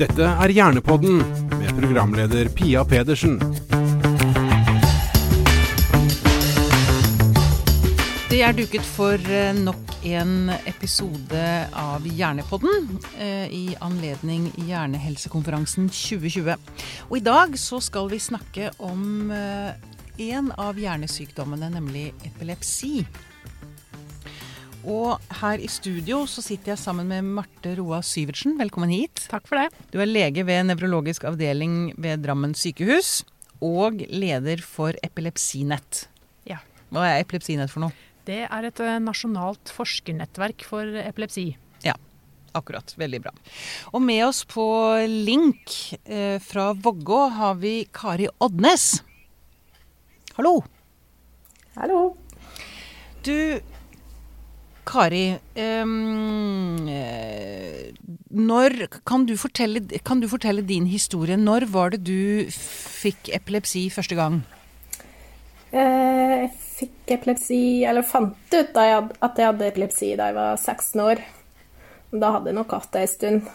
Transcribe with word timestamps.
Dette 0.00 0.24
er 0.24 0.48
Hjernepodden 0.48 1.18
med 1.60 1.74
programleder 1.76 2.48
Pia 2.56 2.80
Pedersen. 2.88 3.34
Det 8.30 8.38
er 8.40 8.56
duket 8.56 8.86
for 8.94 9.20
eh, 9.28 9.52
nok 9.52 9.92
en 10.08 10.54
episode 10.64 11.44
av 11.76 12.08
Hjernepodden 12.08 12.88
eh, 13.20 13.52
i 13.52 13.76
anledning 13.84 14.48
Hjernehelsekonferansen 14.70 15.92
2020. 15.92 16.56
Og 17.10 17.16
i 17.20 17.26
dag 17.26 17.58
så 17.60 17.82
skal 17.84 18.08
vi 18.08 18.24
snakke 18.24 18.72
om 18.80 19.28
eh, 19.36 19.74
en 20.32 20.48
av 20.56 20.80
hjernesykdommene, 20.80 21.74
nemlig 21.76 22.14
epilepsi. 22.24 23.02
Og 24.88 25.20
her 25.42 25.60
i 25.60 25.68
studio 25.68 26.22
så 26.30 26.40
sitter 26.44 26.72
jeg 26.72 26.80
sammen 26.80 27.08
med 27.10 27.26
Marte 27.36 27.74
Roa 27.76 27.98
Syvertsen. 28.04 28.54
Velkommen 28.56 28.92
hit. 28.92 29.26
Takk 29.28 29.44
for 29.48 29.60
det. 29.60 29.82
Du 29.92 29.98
er 30.00 30.08
lege 30.08 30.44
ved 30.48 30.70
nevrologisk 30.70 31.26
avdeling 31.28 31.90
ved 32.00 32.22
Drammen 32.24 32.54
sykehus. 32.56 33.20
Og 33.60 34.00
leder 34.08 34.62
for 34.64 34.96
Epilepsinett. 35.04 36.06
Ja. 36.48 36.62
Hva 36.88 37.10
er 37.10 37.24
Epilepsinett 37.26 37.72
for 37.72 37.84
noe? 37.84 37.96
Det 38.24 38.46
er 38.46 38.68
et 38.68 38.80
eh, 38.84 38.96
nasjonalt 39.04 39.72
forskernettverk 39.74 40.64
for 40.68 40.96
epilepsi. 41.02 41.50
Ja, 41.84 41.96
akkurat. 42.56 42.94
Veldig 43.00 43.20
bra. 43.24 43.32
Og 43.92 44.00
med 44.04 44.22
oss 44.28 44.44
på 44.48 44.64
link 45.08 45.76
eh, 46.04 46.38
fra 46.44 46.70
Vågå 46.72 47.22
har 47.36 47.60
vi 47.60 47.74
Kari 47.92 48.28
Oddnes. 48.40 49.02
Hallo. 50.38 50.60
Hallo. 51.76 52.00
Du, 53.24 53.60
Kari. 54.90 55.24
eh, 56.90 57.90
når 58.30 58.74
kan 59.06 59.26
du, 59.26 59.36
fortelle, 59.38 59.82
kan 60.06 60.20
du 60.22 60.28
fortelle 60.30 60.62
din 60.66 60.86
historie? 60.90 61.36
Når 61.38 61.66
var 61.70 61.90
det 61.94 62.02
du 62.06 62.46
fikk 62.50 63.30
epilepsi 63.34 63.88
første 63.94 64.18
gang? 64.18 64.40
Eh, 65.72 66.36
Jeg 66.40 66.50
fikk 66.80 67.10
epilepsi, 67.18 67.84
eller 67.84 68.02
fant 68.06 68.54
ut 68.54 68.70
da 68.74 68.84
jeg, 68.88 69.10
at 69.22 69.38
jeg 69.38 69.46
hadde 69.50 69.66
epilepsi 69.68 70.14
da 70.16 70.30
jeg 70.30 70.38
var 70.38 70.56
16 70.56 71.02
år. 71.04 71.20
Da 72.10 72.30
hadde 72.34 72.50
jeg 72.50 72.56
nok 72.56 72.72
hatt 72.74 72.90
det 72.94 73.02
en 73.04 73.10
stund, 73.14 73.50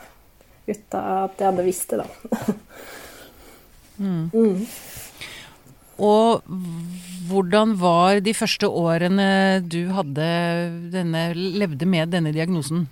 uten 0.69 0.99
at 0.99 1.41
jeg 1.41 1.47
hadde 1.49 1.65
visst 1.65 1.89
det, 1.91 2.03
da. 2.03 2.07
Og 6.01 6.43
hvordan 7.29 7.73
var 7.79 8.19
de 8.21 8.33
første 8.35 8.67
årene 8.67 9.63
du 9.63 9.87
hadde 9.95 10.27
denne, 10.93 11.25
levde 11.33 11.87
med 11.89 12.11
denne 12.13 12.33
diagnosen? 12.35 12.85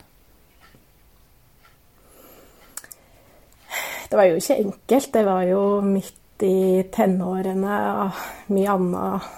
Det 4.09 4.17
var 4.17 4.29
jo 4.29 4.37
ikke 4.37 4.59
enkelt. 4.61 5.13
Det 5.13 5.25
var 5.25 5.43
jo 5.49 5.61
midt 5.81 6.45
i 6.45 6.83
tenårene 6.93 7.77
og 8.03 8.19
mye 8.53 8.73
annet 8.77 9.31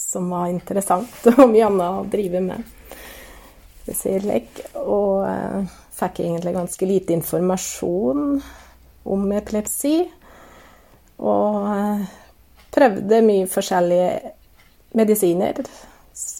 som 0.00 0.30
var 0.32 0.48
interessant, 0.50 1.12
og 1.38 1.50
mye 1.50 1.66
annet 1.68 1.98
å 2.00 2.06
drive 2.10 2.40
med. 2.44 2.76
Legg, 4.22 4.60
Og 4.78 5.24
eh, 5.26 5.70
fikk 5.96 6.20
egentlig 6.22 6.54
ganske 6.54 6.86
lite 6.86 7.14
informasjon 7.16 8.40
om 9.10 9.32
epilepsi. 9.34 9.94
Og 11.18 11.70
eh, 11.74 12.04
prøvde 12.74 13.22
mye 13.26 13.48
forskjellige 13.50 14.32
medisiner 14.98 15.62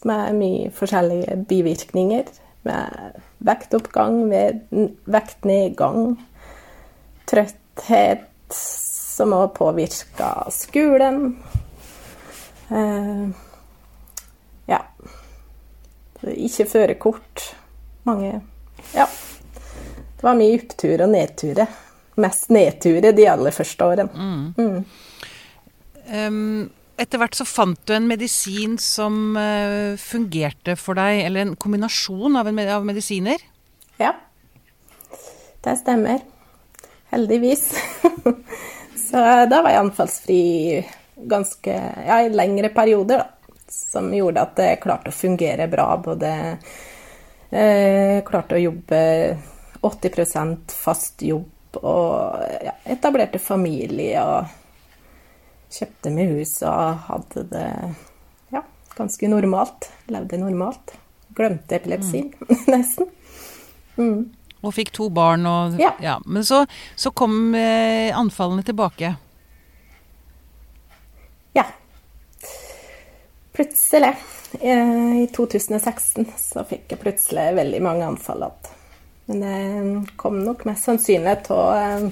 med 0.05 0.35
mye 0.39 0.71
forskjellige 0.75 1.37
bivirkninger. 1.49 2.25
Med 2.63 3.21
vektoppgang, 3.39 4.19
med 4.29 4.61
vektnedgang, 5.09 6.19
trøtthet 7.31 8.27
som 8.53 9.33
også 9.33 9.55
påvirka 9.57 10.31
skolen. 10.53 11.39
Eh, 12.69 13.25
ja. 14.69 14.83
Ikke 16.37 16.69
førerkort. 16.69 17.55
Mange 18.03 18.41
Ja. 18.95 19.07
Det 20.17 20.27
var 20.27 20.37
mye 20.37 20.59
opptur 20.59 21.01
og 21.01 21.09
nedturer. 21.15 21.69
Mest 22.21 22.51
nedturer 22.53 23.15
de 23.17 23.25
aller 23.31 23.55
første 23.57 23.87
årene. 23.87 24.11
Ehm, 24.59 24.85
etter 26.11 27.21
hvert 27.21 27.39
så 27.39 27.47
fant 27.49 27.79
du 27.87 27.95
en 27.97 28.09
medisin 28.09 28.77
som 28.83 29.37
eh, 29.39 29.97
fungerte 30.01 30.77
for 30.81 30.99
deg, 30.99 31.23
eller 31.27 31.47
en 31.47 31.57
kombinasjon 31.61 32.37
av, 32.41 32.51
en, 32.51 32.61
av 32.77 32.87
medisiner. 32.87 33.43
Ja, 34.01 34.15
det 35.65 35.77
stemmer. 35.81 36.23
Heldigvis. 37.11 37.73
Så 39.11 39.19
da 39.51 39.59
var 39.59 39.73
jeg 39.73 39.83
anfallsfri 39.83 40.43
ganske 41.31 41.75
ja, 42.07 42.21
i 42.23 42.31
lengre 42.31 42.71
perioder, 42.75 43.25
da. 43.25 43.57
Som 43.71 44.09
gjorde 44.15 44.43
at 44.43 44.57
det 44.59 44.81
klarte 44.83 45.13
å 45.13 45.15
fungere 45.15 45.69
bra. 45.71 45.93
Både 46.03 46.31
eh, 47.51 48.19
klarte 48.27 48.57
å 48.57 48.63
jobbe 48.63 49.03
80% 49.87 50.75
fast 50.75 51.23
jobb 51.23 51.79
og 51.79 52.41
ja, 52.67 52.75
etablerte 52.91 53.39
familie 53.39 54.25
og 54.27 54.60
kjøpte 55.71 56.13
meg 56.15 56.35
hus 56.35 56.57
og 56.67 57.07
hadde 57.07 57.45
det 57.53 57.69
ja, 58.55 58.63
ganske 58.97 59.31
normalt. 59.31 59.91
Levde 60.11 60.41
normalt. 60.41 60.95
Glemte 61.37 61.79
epilepsien, 61.79 62.33
nesten. 62.75 63.11
Og 64.61 64.75
fikk 64.77 64.93
to 64.97 65.09
barn. 65.15 65.47
Og, 65.47 65.79
Ja. 66.03 66.19
Men 66.27 66.45
så, 66.45 66.65
så 66.97 67.13
kom 67.17 67.55
eh, 67.55 68.11
anfallene 68.17 68.65
tilbake. 68.67 69.15
Ja. 71.57 71.65
Plutselig, 73.57 74.15
eh, 74.61 75.23
i 75.23 75.29
2016, 75.33 76.27
så 76.39 76.67
fikk 76.69 76.93
jeg 76.93 77.03
plutselig 77.03 77.51
veldig 77.57 77.81
mange 77.85 78.11
anfall 78.11 78.47
igjen. 78.49 78.77
Men 79.31 79.43
det 79.47 80.17
kom 80.19 80.41
nok 80.43 80.65
mest 80.67 80.89
sannsynlig 80.89 81.37
av 81.55 82.11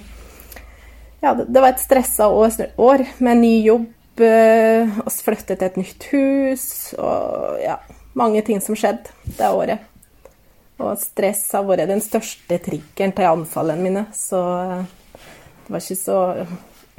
Ja, 1.21 1.35
det 1.35 1.61
var 1.61 1.73
et 1.73 1.83
stressa 1.83 2.29
år, 2.29 3.07
med 3.19 3.41
ny 3.43 3.55
jobb. 3.67 3.87
eh, 4.21 4.99
oss 5.07 5.21
flyttet 5.23 5.61
til 5.61 5.67
et 5.67 5.77
nytt 5.79 6.05
hus, 6.11 6.95
og 6.99 7.61
ja 7.63 7.77
Mange 8.19 8.41
ting 8.43 8.59
som 8.59 8.75
skjedde 8.75 9.13
det 9.39 9.47
året. 9.47 9.85
Og 10.83 10.97
stress 10.99 11.45
har 11.55 11.63
vært 11.69 11.87
den 11.87 12.01
største 12.03 12.57
triggeren 12.59 13.13
til 13.15 13.29
anfallene 13.29 13.85
mine, 13.85 14.03
så 14.11 14.41
eh, 14.59 15.21
det 15.67 15.75
var 15.75 15.85
ikke 15.85 16.01
så 16.01 16.19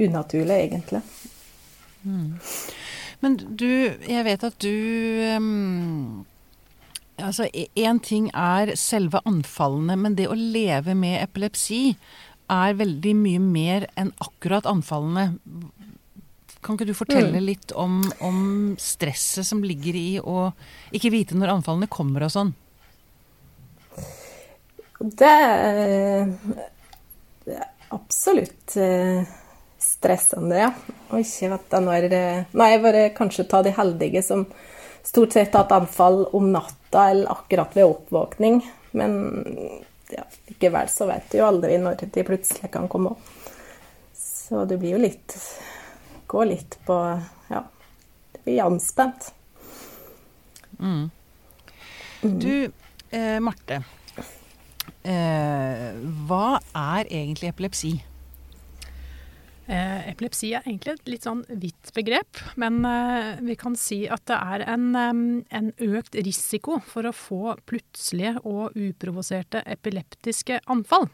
unaturlig, 0.00 0.56
egentlig. 0.64 1.02
Men 3.20 3.36
du, 3.36 3.68
jeg 4.08 4.24
vet 4.24 4.48
at 4.48 4.60
du 4.64 4.74
um 5.36 6.26
Altså, 7.20 7.50
én 7.76 7.98
ting 8.00 8.30
er 8.32 8.70
selve 8.80 9.20
anfallene, 9.28 9.96
men 9.96 10.14
det 10.16 10.30
å 10.30 10.36
leve 10.38 10.94
med 10.96 11.18
epilepsi 11.20 11.96
er 12.50 12.78
veldig 12.78 13.14
mye 13.18 13.42
mer 13.42 13.86
enn 13.98 14.12
akkurat 14.22 14.66
anfallene. 14.70 15.28
Kan 16.60 16.76
ikke 16.76 16.90
du 16.90 16.96
fortelle 16.96 17.40
litt 17.40 17.72
om, 17.72 18.02
om 18.20 18.40
stresset 18.80 19.46
som 19.48 19.62
ligger 19.64 19.96
i 19.96 20.18
å 20.20 20.50
ikke 20.92 21.12
vite 21.14 21.38
når 21.38 21.54
anfallene 21.56 21.88
kommer 21.90 22.26
og 22.26 22.34
sånn? 22.34 22.52
Det, 25.00 25.30
er- 25.30 26.28
absolutt 27.90 28.76
eh, 28.76 29.22
stressende, 29.80 30.58
ja. 30.60 30.72
Og 31.10 31.22
ikke 31.22 31.50
vet 31.54 31.74
jeg 31.74 31.86
når 31.86 32.06
Nei, 32.60 32.70
bare 32.82 33.06
kanskje 33.16 33.48
ta 33.50 33.62
de 33.66 33.72
heldige 33.74 34.22
som 34.24 34.44
stort 35.06 35.34
sett 35.34 35.54
har 35.56 35.64
hatt 35.64 35.74
anfall 35.78 36.26
om 36.36 36.50
natta 36.52 37.08
eller 37.14 37.32
akkurat 37.32 37.74
ved 37.76 37.88
oppvåkning. 37.88 38.60
Men 38.92 39.16
ja, 40.12 40.26
likevel 40.60 40.88
så 40.88 41.06
vet 41.06 41.30
du 41.32 41.38
jo 41.38 41.46
aldri 41.46 41.78
når 41.80 42.02
de 42.12 42.24
plutselig 42.24 42.70
kan 42.72 42.88
komme 42.88 43.14
opp. 43.14 43.28
Så 44.12 44.64
du 44.68 44.76
blir 44.76 44.96
jo 44.96 45.00
litt 45.00 45.36
Går 46.30 46.44
litt 46.46 46.76
på 46.86 46.96
Ja, 47.48 47.64
du 48.32 48.38
blir 48.44 48.62
anspent. 48.62 49.32
Du, 52.22 52.70
eh, 53.10 53.40
Marte. 53.40 53.80
Eh, 55.02 55.88
hva 56.28 56.60
er 56.76 57.10
egentlig 57.10 57.50
epilepsi? 57.50 57.96
Eh, 59.70 60.08
epilepsi 60.10 60.48
er 60.50 60.64
egentlig 60.64 60.96
et 60.96 61.08
litt 61.12 61.26
sånn 61.28 61.44
vidt 61.62 61.92
begrep, 61.94 62.40
men 62.58 62.80
eh, 62.88 63.38
vi 63.46 63.54
kan 63.58 63.76
si 63.78 64.00
at 64.10 64.24
det 64.26 64.38
er 64.40 64.64
en, 64.72 64.88
en 65.46 65.70
økt 65.86 66.18
risiko 66.18 66.80
for 66.82 67.06
å 67.06 67.14
få 67.14 67.54
plutselige 67.70 68.40
og 68.42 68.74
uprovoserte 68.74 69.62
epileptiske 69.70 70.58
anfall. 70.74 71.06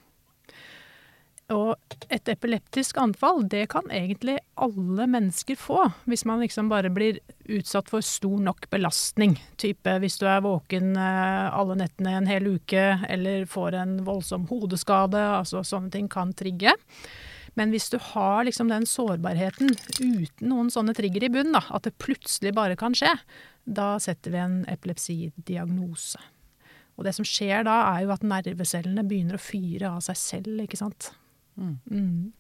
Og 1.53 1.77
et 2.11 2.33
epileptisk 2.33 2.97
anfall, 2.99 3.45
det 3.47 3.69
kan 3.71 3.87
egentlig 3.93 4.39
alle 4.59 5.05
mennesker 5.07 5.61
få. 5.61 5.85
Hvis 6.09 6.25
man 6.27 6.41
liksom 6.43 6.73
bare 6.73 6.91
blir 6.91 7.21
utsatt 7.45 7.93
for 7.93 8.03
stor 8.03 8.41
nok 8.43 8.67
belastning. 8.73 9.37
Type 9.61 9.99
hvis 10.03 10.17
du 10.19 10.27
er 10.27 10.43
våken 10.49 10.97
eh, 10.97 11.47
alle 11.53 11.77
nettene 11.85 12.17
en 12.19 12.33
hel 12.33 12.49
uke, 12.57 12.89
eller 13.05 13.45
får 13.47 13.79
en 13.85 13.97
voldsom 14.09 14.49
hodeskade. 14.49 15.21
Altså 15.21 15.61
sånne 15.61 15.93
ting 15.93 16.09
kan 16.11 16.33
trigge. 16.35 16.73
Men 17.57 17.73
hvis 17.73 17.89
du 17.93 17.97
har 18.13 18.45
liksom 18.45 18.69
den 18.69 18.85
sårbarheten 18.89 19.73
uten 19.99 20.51
noen 20.51 20.69
sånne 20.73 20.93
trigger 20.97 21.25
i 21.25 21.33
bunnen, 21.33 21.57
da, 21.57 21.65
at 21.73 21.89
det 21.89 21.97
plutselig 22.03 22.53
bare 22.57 22.77
kan 22.79 22.97
skje, 22.97 23.15
da 23.65 23.95
setter 24.03 24.35
vi 24.35 24.43
en 24.43 24.59
epilepsidiagnose. 24.71 26.21
Og 26.97 27.05
det 27.09 27.15
som 27.17 27.27
skjer 27.29 27.65
da, 27.67 27.79
er 27.95 28.05
jo 28.05 28.13
at 28.15 28.25
nervecellene 28.25 29.05
begynner 29.09 29.39
å 29.39 29.43
fyre 29.43 29.91
av 29.97 30.05
seg 30.05 30.21
selv, 30.21 30.61
ikke 30.65 30.81
sant. 30.81 31.11
Mm. 31.57 32.33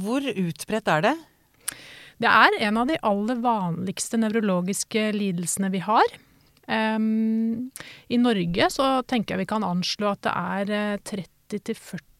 Hvor 0.00 0.24
utbredt 0.24 0.90
er 0.90 1.04
det? 1.04 1.14
Det 2.22 2.30
er 2.30 2.56
en 2.68 2.78
av 2.80 2.88
de 2.88 2.98
aller 3.04 3.40
vanligste 3.42 4.20
nevrologiske 4.20 5.10
lidelsene 5.16 5.70
vi 5.74 5.82
har. 5.84 6.16
Um, 6.64 7.70
I 8.08 8.16
Norge 8.16 8.70
så 8.72 9.02
tenker 9.04 9.34
jeg 9.34 9.44
vi 9.44 9.50
kan 9.50 9.66
anslå 9.66 10.14
at 10.14 10.22
det 10.24 10.32
er 10.32 11.00
30 11.58 11.74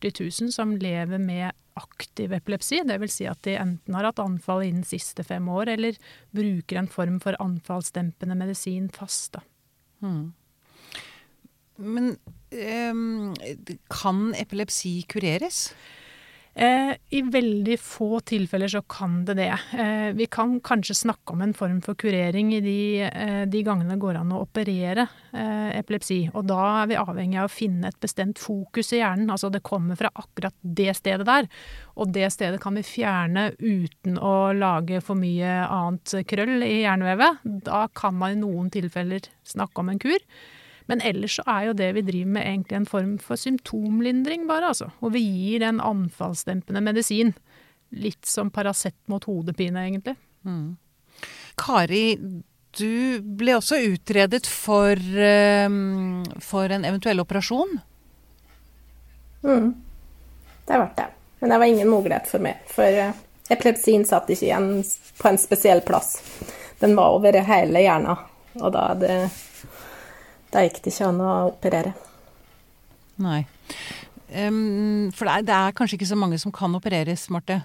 000-40 0.05 0.43
000 0.43 0.53
som 0.53 0.77
lever 0.77 1.19
med 1.19 1.53
aktiv 1.75 2.33
epilepsi. 2.33 2.83
Dvs. 2.87 3.17
Si 3.19 3.27
at 3.27 3.43
de 3.47 3.57
enten 3.59 3.97
har 3.97 4.09
hatt 4.09 4.23
anfall 4.23 4.65
innen 4.67 4.87
siste 4.87 5.25
fem 5.27 5.49
år, 5.49 5.73
eller 5.75 5.99
bruker 6.35 6.79
en 6.79 6.91
form 6.91 7.19
for 7.23 7.37
anfallsdempende 7.43 8.37
medisin 8.39 8.89
fast. 8.95 9.41
Hmm. 10.05 10.33
Men 11.77 12.15
um, 12.95 13.35
kan 13.91 14.29
epilepsi 14.39 15.01
kureres? 15.11 15.73
Eh, 16.55 16.95
I 17.11 17.21
veldig 17.23 17.75
få 17.83 18.21
tilfeller 18.23 18.71
så 18.71 18.83
kan 18.87 19.25
det 19.27 19.35
det. 19.35 19.51
Eh, 19.75 20.13
vi 20.15 20.27
kan 20.31 20.61
kanskje 20.61 20.95
snakke 20.95 21.35
om 21.35 21.43
en 21.43 21.55
form 21.55 21.81
for 21.83 21.99
kurering 21.99 22.53
i 22.55 22.61
de, 22.63 23.03
eh, 23.03 23.43
de 23.51 23.63
gangene 23.67 23.97
det 23.97 24.03
går 24.03 24.21
an 24.21 24.31
å 24.31 24.45
operere 24.45 25.09
eh, 25.33 25.75
epilepsi. 25.81 26.21
Og 26.31 26.47
da 26.47 26.61
er 26.85 26.93
vi 26.93 27.01
avhengig 27.01 27.41
av 27.43 27.51
å 27.51 27.55
finne 27.55 27.91
et 27.91 27.99
bestemt 28.01 28.39
fokus 28.39 28.93
i 28.95 29.03
hjernen. 29.03 29.33
Altså 29.35 29.51
det 29.51 29.65
kommer 29.67 29.99
fra 29.99 30.13
akkurat 30.15 30.55
det 30.63 30.95
stedet 30.95 31.27
der. 31.27 31.51
Og 31.99 32.15
det 32.15 32.31
stedet 32.31 32.63
kan 32.63 32.79
vi 32.79 32.87
fjerne 32.87 33.51
uten 33.59 34.19
å 34.23 34.55
lage 34.55 35.03
for 35.03 35.19
mye 35.19 35.65
annet 35.67 36.21
krøll 36.31 36.63
i 36.63 36.85
hjernevevet. 36.85 37.43
Da 37.67 37.89
kan 37.91 38.15
man 38.15 38.37
i 38.37 38.43
noen 38.45 38.71
tilfeller 38.71 39.27
snakke 39.43 39.83
om 39.83 39.91
en 39.91 39.99
kur. 39.99 40.23
Men 40.87 41.01
ellers 41.01 41.39
så 41.39 41.45
er 41.49 41.69
jo 41.69 41.77
det 41.79 41.91
vi 41.97 42.05
driver 42.05 42.33
med 42.37 42.47
egentlig 42.47 42.77
en 42.77 42.89
form 42.89 43.13
for 43.23 43.41
symptomlindring, 43.41 44.47
bare, 44.49 44.73
altså. 44.75 44.91
Og 45.01 45.15
vi 45.17 45.23
gir 45.25 45.65
en 45.65 45.81
anfallsdempende 45.81 46.83
medisin. 46.85 47.33
Litt 47.95 48.27
som 48.29 48.51
Paracet 48.53 48.97
mot 49.09 49.25
hodepine, 49.25 49.87
egentlig. 49.89 50.17
Mm. 50.45 50.77
Kari, 51.61 52.05
du 52.77 53.21
ble 53.39 53.57
også 53.57 53.79
utredet 53.95 54.45
for, 54.51 54.99
um, 54.99 56.25
for 56.43 56.75
en 56.75 56.85
eventuell 56.85 57.23
operasjon? 57.23 57.79
Mm. 59.45 59.71
Det 60.67 60.81
ble 60.81 60.91
det. 60.99 61.09
Men 61.41 61.53
det 61.53 61.59
var 61.63 61.71
ingen 61.71 61.91
mulighet 61.93 62.29
for 62.29 62.45
meg. 62.45 62.61
For 62.69 63.01
uh, 63.09 63.17
epilepsien 63.53 64.05
satt 64.09 64.31
ikke 64.33 64.49
igjen 64.51 64.71
på 65.21 65.31
en 65.31 65.41
spesiell 65.41 65.85
plass. 65.87 66.17
Den 66.83 66.97
var 66.99 67.17
over 67.17 67.41
hele 67.47 67.85
hjernen. 67.85 68.31
Og 68.61 68.71
da 68.75 68.89
er 68.93 69.01
det 69.01 69.19
da 70.55 70.63
gikk 70.63 70.81
det 70.85 70.95
ikke 70.95 71.11
an 71.11 71.21
å 71.25 71.35
operere. 71.51 71.93
Nei. 73.25 73.43
Um, 74.35 75.11
for 75.15 75.29
det 75.29 75.35
er, 75.35 75.45
det 75.47 75.59
er, 75.59 75.77
kanskje 75.77 75.99
ikke 75.99 76.11
så 76.11 76.19
mange 76.19 76.39
som 76.43 76.55
kan 76.55 76.75
opereres, 76.79 77.29
Marte? 77.35 77.61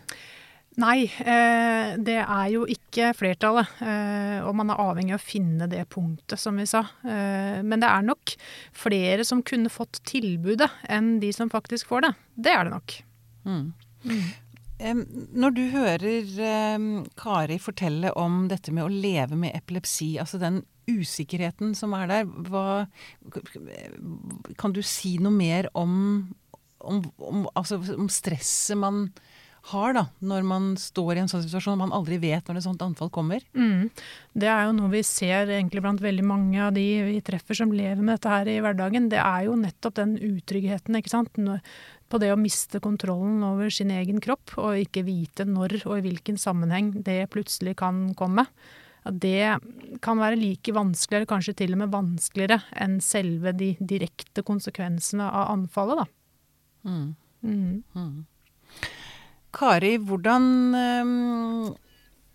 Nei, 0.80 1.10
eh, 1.10 1.96
det 2.00 2.20
er 2.22 2.50
jo 2.54 2.62
ikke 2.70 3.10
flertallet. 3.18 3.72
Eh, 3.84 4.38
og 4.46 4.54
man 4.56 4.70
er 4.72 4.80
avhengig 4.80 5.16
av 5.16 5.20
å 5.20 5.26
finne 5.26 5.68
det 5.72 5.82
punktet, 5.92 6.40
som 6.40 6.60
vi 6.60 6.68
sa. 6.70 6.86
Eh, 7.04 7.60
men 7.66 7.82
det 7.82 7.90
er 7.90 8.06
nok 8.06 8.36
flere 8.78 9.26
som 9.28 9.44
kunne 9.44 9.72
fått 9.74 10.00
tilbudet, 10.08 10.70
enn 10.88 11.18
de 11.24 11.34
som 11.36 11.52
faktisk 11.52 11.90
får 11.90 12.06
det. 12.06 12.14
Det 12.38 12.54
er 12.54 12.68
det 12.68 12.76
nok. 12.78 12.96
Mm. 13.50 13.66
Mm. 14.06 14.24
Når 14.80 15.56
du 15.56 15.64
hører 15.74 16.06
Kari 17.20 17.58
fortelle 17.60 18.14
om 18.16 18.46
dette 18.48 18.72
med 18.72 18.86
å 18.86 18.92
leve 18.92 19.36
med 19.36 19.56
epilepsi, 19.58 20.14
altså 20.22 20.40
den 20.40 20.62
usikkerheten 20.90 21.76
som 21.78 21.94
er 21.98 22.08
der, 22.10 22.30
hva, 22.50 22.88
Kan 24.58 24.76
du 24.76 24.82
si 24.86 25.18
noe 25.22 25.36
mer 25.36 25.70
om, 25.78 26.32
om, 26.80 27.04
om, 27.18 27.46
altså, 27.60 27.82
om 27.96 28.10
stresset 28.12 28.80
man 28.80 29.10
har 29.70 29.94
da, 29.94 30.06
når 30.24 30.46
man 30.48 30.68
står 30.80 31.18
i 31.18 31.22
en 31.24 31.30
sånn 31.30 31.44
situasjon 31.44 31.78
man 31.82 31.94
aldri 31.94 32.18
vet 32.22 32.48
når 32.48 32.62
et 32.62 32.66
sånt 32.66 32.84
anfall 32.86 33.12
kommer? 33.14 33.44
Mm. 33.54 33.90
Det 34.34 34.48
er 34.50 34.66
jo 34.66 34.76
noe 34.78 34.92
vi 34.94 35.04
ser 35.06 35.52
egentlig 35.52 35.84
blant 35.84 36.02
veldig 36.02 36.26
mange 36.26 36.62
av 36.64 36.74
de 36.78 36.86
vi 37.10 37.20
treffer 37.26 37.60
som 37.60 37.74
lever 37.76 38.00
med 38.00 38.16
dette 38.16 38.34
her 38.34 38.50
i 38.50 38.58
hverdagen. 38.64 39.12
Det 39.12 39.20
er 39.22 39.46
jo 39.50 39.58
nettopp 39.60 40.00
den 40.00 40.16
utryggheten, 40.16 40.98
ikke 40.98 41.12
sant. 41.12 41.38
På 42.10 42.18
det 42.22 42.32
å 42.34 42.40
miste 42.40 42.82
kontrollen 42.82 43.44
over 43.46 43.70
sin 43.74 43.92
egen 43.94 44.20
kropp 44.24 44.56
og 44.58 44.82
ikke 44.82 45.06
vite 45.06 45.46
når 45.46 45.82
og 45.84 46.00
i 46.00 46.06
hvilken 46.08 46.40
sammenheng 46.42 46.92
det 47.06 47.28
plutselig 47.34 47.76
kan 47.80 48.08
komme 48.18 48.48
det 49.10 49.60
kan 50.04 50.20
være 50.20 50.40
like 50.40 50.74
vanskelig, 50.76 51.22
eller 51.22 51.30
kanskje 51.30 51.56
til 51.62 51.76
og 51.76 51.82
med 51.84 51.94
vanskeligere, 51.94 52.60
enn 52.78 53.00
selve 53.04 53.54
de 53.58 53.74
direkte 53.80 54.44
konsekvensene 54.46 55.26
av 55.26 55.54
anfallet, 55.56 56.04
da. 56.04 56.90
Mm. 56.90 57.06
Mm. 57.44 57.84
Mm. 57.96 58.88
Kari, 59.56 59.98
hvordan, 59.98 60.50
um 60.76 61.78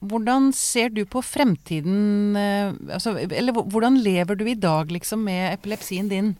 hvordan 0.05 0.51
ser 0.53 0.91
du 0.93 1.07
på 1.09 1.23
fremtiden 1.25 2.37
øh, 2.37 2.75
altså, 2.93 3.15
Eller 3.25 3.55
hvordan 3.57 3.97
lever 3.97 4.37
du 4.37 4.45
i 4.45 4.55
dag, 4.55 4.91
liksom, 4.93 5.23
med 5.25 5.55
epilepsien 5.55 6.11
din? 6.11 6.35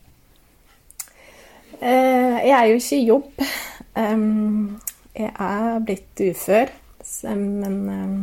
Uh, 1.85 2.37
jeg 2.41 2.55
er 2.55 2.71
jo 2.71 2.79
ikke 2.79 2.97
i 2.97 3.05
jobb. 3.05 3.45
Jeg 5.15 5.29
er 5.31 5.85
blitt 5.85 6.25
ufør, 6.25 6.73
men 7.29 7.77
um 7.85 8.17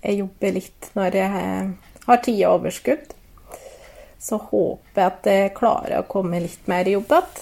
jeg 0.00 0.18
jobber 0.18 0.54
litt 0.56 0.90
når 0.96 1.16
jeg 1.16 1.30
har 2.06 2.22
tid 2.24 2.42
og 2.42 2.58
overskudd. 2.58 3.14
Så 4.20 4.36
håper 4.50 5.00
jeg 5.00 5.12
at 5.12 5.28
jeg 5.30 5.54
klarer 5.56 6.00
å 6.00 6.08
komme 6.10 6.42
litt 6.42 6.66
mer 6.70 6.88
i 6.88 6.96
jobb 6.96 7.14
igjen. 7.14 7.40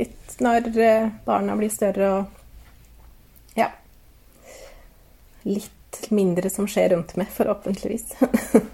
Litt 0.00 0.36
når 0.40 0.68
eh, 0.80 1.08
barna 1.26 1.56
blir 1.58 1.72
større 1.72 2.10
og 2.14 3.58
ja. 3.58 3.66
Litt 5.44 6.06
mindre 6.14 6.52
som 6.52 6.68
skjer 6.70 6.94
rundt 6.94 7.16
meg, 7.20 7.28
forhåpentligvis. 7.34 8.14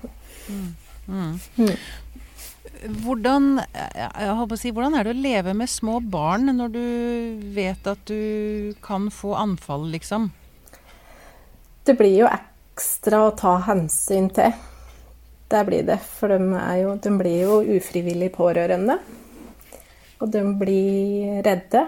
mm. 0.52 0.68
Mm. 1.08 1.72
Hvordan, 3.02 3.60
si, 4.58 4.70
hvordan, 4.70 4.94
er 4.96 5.06
det 5.06 5.14
å 5.14 5.22
leve 5.24 5.54
med 5.56 5.70
små 5.70 5.98
barn 6.00 6.50
når 6.56 6.72
du 6.74 6.84
vet 7.56 7.86
at 7.88 8.02
du 8.08 8.74
kan 8.84 9.08
få 9.10 9.34
anfall, 9.38 9.88
liksom? 9.94 10.30
Det 11.86 11.94
blir 11.98 12.16
jo 12.24 12.30
ekstra 12.30 13.26
å 13.26 13.34
ta 13.38 13.56
hensyn 13.68 14.28
til. 14.34 14.54
Det 15.46 15.62
blir 15.68 15.84
det, 15.86 16.00
for 16.02 16.32
de, 16.34 16.40
jo, 16.80 16.96
de 16.98 17.12
blir 17.20 17.36
jo 17.44 17.60
ufrivillig 17.76 18.32
pårørende. 18.34 18.98
Og 20.18 20.32
de 20.32 20.42
blir 20.58 21.42
redde. 21.46 21.84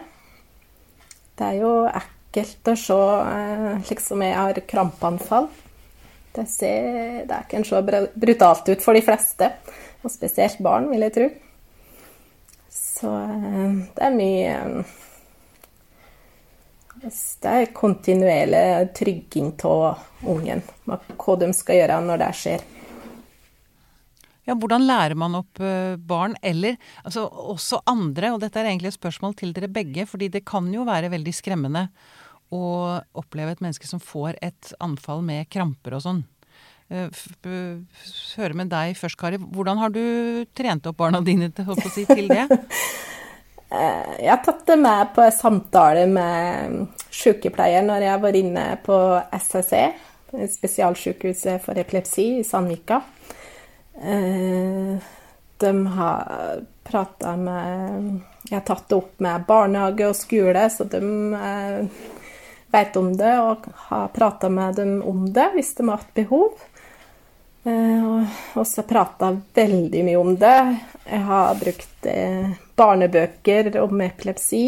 Det 1.38 1.46
er 1.46 1.58
jo 1.62 1.72
ekkelt 1.88 2.70
å 2.70 2.76
se 2.78 2.98
eh, 2.98 3.88
liksom 3.88 4.22
jeg 4.22 4.36
har 4.38 4.62
krampeanfall. 4.70 5.48
Det, 6.34 6.44
ser, 6.46 7.24
det 7.26 7.34
er 7.34 7.46
ikke 7.46 7.64
så 7.66 7.82
brutalt 7.82 8.68
ut 8.70 8.84
for 8.84 8.94
de 8.94 9.02
fleste, 9.02 9.48
og 10.02 10.12
spesielt 10.12 10.60
barn, 10.64 10.88
vil 10.92 11.04
jeg 11.06 11.14
tro. 11.16 11.28
Så 12.68 13.12
eh, 13.12 13.76
det 13.96 14.08
er 14.08 14.16
mye 14.16 14.56
det 16.98 17.46
er 17.46 17.68
kontinuerlig 17.70 18.90
trygging 18.98 19.52
av 19.68 20.00
ungen, 20.26 20.64
hva 20.88 21.36
de 21.38 21.52
skal 21.54 21.78
gjøre 21.78 22.00
når 22.02 22.22
det 22.24 22.30
skjer. 22.34 22.64
Ja, 24.48 24.56
Hvordan 24.56 24.86
lærer 24.88 25.14
man 25.18 25.36
opp 25.36 25.60
eh, 25.60 25.94
barn, 26.00 26.34
eller 26.42 26.78
altså, 27.04 27.26
også 27.28 27.82
andre? 27.86 28.32
Og 28.32 28.40
dette 28.40 28.58
er 28.58 28.70
egentlig 28.70 28.94
et 28.94 28.96
spørsmål 28.96 29.36
til 29.36 29.52
dere 29.54 29.68
begge, 29.68 30.06
fordi 30.08 30.30
det 30.32 30.46
kan 30.48 30.70
jo 30.72 30.86
være 30.88 31.12
veldig 31.12 31.34
skremmende 31.36 31.84
å 32.48 32.62
oppleve 33.20 33.52
et 33.52 33.60
menneske 33.60 33.86
som 33.86 34.00
får 34.00 34.40
et 34.40 34.72
anfall 34.80 35.20
med 35.26 35.50
kramper 35.52 35.98
og 35.98 36.06
sånn. 36.06 36.22
Eh, 36.88 37.08
høre 38.38 38.56
med 38.56 38.70
deg 38.72 38.96
først, 38.96 39.18
Kari. 39.20 39.36
Hvordan 39.36 39.80
har 39.82 39.92
du 39.92 40.00
trent 40.56 40.86
opp 40.88 40.96
barna 41.02 41.20
dine 41.24 41.50
til, 41.52 41.68
si, 41.92 42.08
til 42.08 42.32
det? 42.32 42.48
Eh, 43.68 44.12
jeg 44.22 44.30
har 44.32 44.38
tatt 44.40 44.62
det 44.64 44.78
med 44.80 45.10
på 45.12 45.26
samtale 45.36 46.06
med 46.08 46.86
sykepleier 47.12 47.82
når 47.84 48.06
jeg 48.06 48.20
var 48.22 48.38
inne 48.38 48.62
på 48.80 48.96
SSE, 49.44 49.82
spesialsykehuset 50.54 51.60
for 51.66 51.76
epilepsi 51.76 52.24
i 52.38 52.46
Sandvika. 52.48 53.02
Eh, 54.00 55.10
de 55.60 55.74
har 55.98 56.64
prata 56.88 57.34
med 57.36 58.08
Jeg 58.48 58.56
har 58.56 58.64
tatt 58.72 58.88
det 58.88 58.96
opp 58.96 59.20
med 59.20 59.44
barnehage 59.52 60.08
og 60.08 60.16
skole, 60.16 60.64
så 60.72 60.88
de 60.88 61.02
vet 62.72 62.96
om 62.96 63.12
det 63.20 63.36
og 63.42 63.68
har 63.90 64.08
prata 64.16 64.48
med 64.48 64.80
dem 64.80 65.02
om 65.04 65.26
det 65.28 65.50
hvis 65.58 65.74
de 65.76 65.90
har 65.90 66.00
hatt 66.00 66.16
behov. 66.16 66.56
Eh, 67.68 68.24
og 68.58 68.66
så 68.66 68.82
prata 68.82 69.32
veldig 69.54 70.04
mye 70.04 70.16
om 70.16 70.36
det. 70.40 70.76
Jeg 71.04 71.20
har 71.28 71.58
brukt 71.60 72.06
eh, 72.08 72.50
barnebøker 72.78 73.76
om 73.82 74.00
epilepsi 74.00 74.64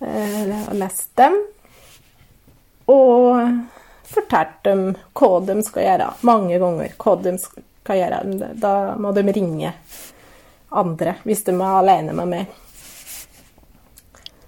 eh, 0.00 0.54
og 0.68 0.74
lest 0.78 1.10
dem. 1.20 1.36
Og 2.92 3.60
fortalt 4.14 4.58
dem 4.64 4.90
hva 5.16 5.30
de 5.44 5.60
skal 5.66 5.88
gjøre, 5.88 6.10
mange 6.28 6.58
ganger. 6.62 6.96
hva 7.00 7.16
de 7.20 7.36
skal 7.42 8.00
gjøre. 8.00 8.20
Da 8.60 8.74
må 9.00 9.12
de 9.16 9.24
ringe 9.32 9.72
andre 10.74 11.16
hvis 11.24 11.44
de 11.46 11.54
er 11.54 11.78
alene 11.80 12.16
med 12.16 12.30
meg. 12.32 12.60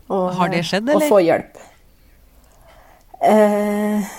Og, 0.07 0.31
Har 0.39 0.53
det 0.53 0.63
skjedd, 0.69 0.89
eller? 0.89 1.03
Og 1.03 1.11
få 1.11 1.19
hjelp. 1.25 1.57
Eh, 3.27 4.13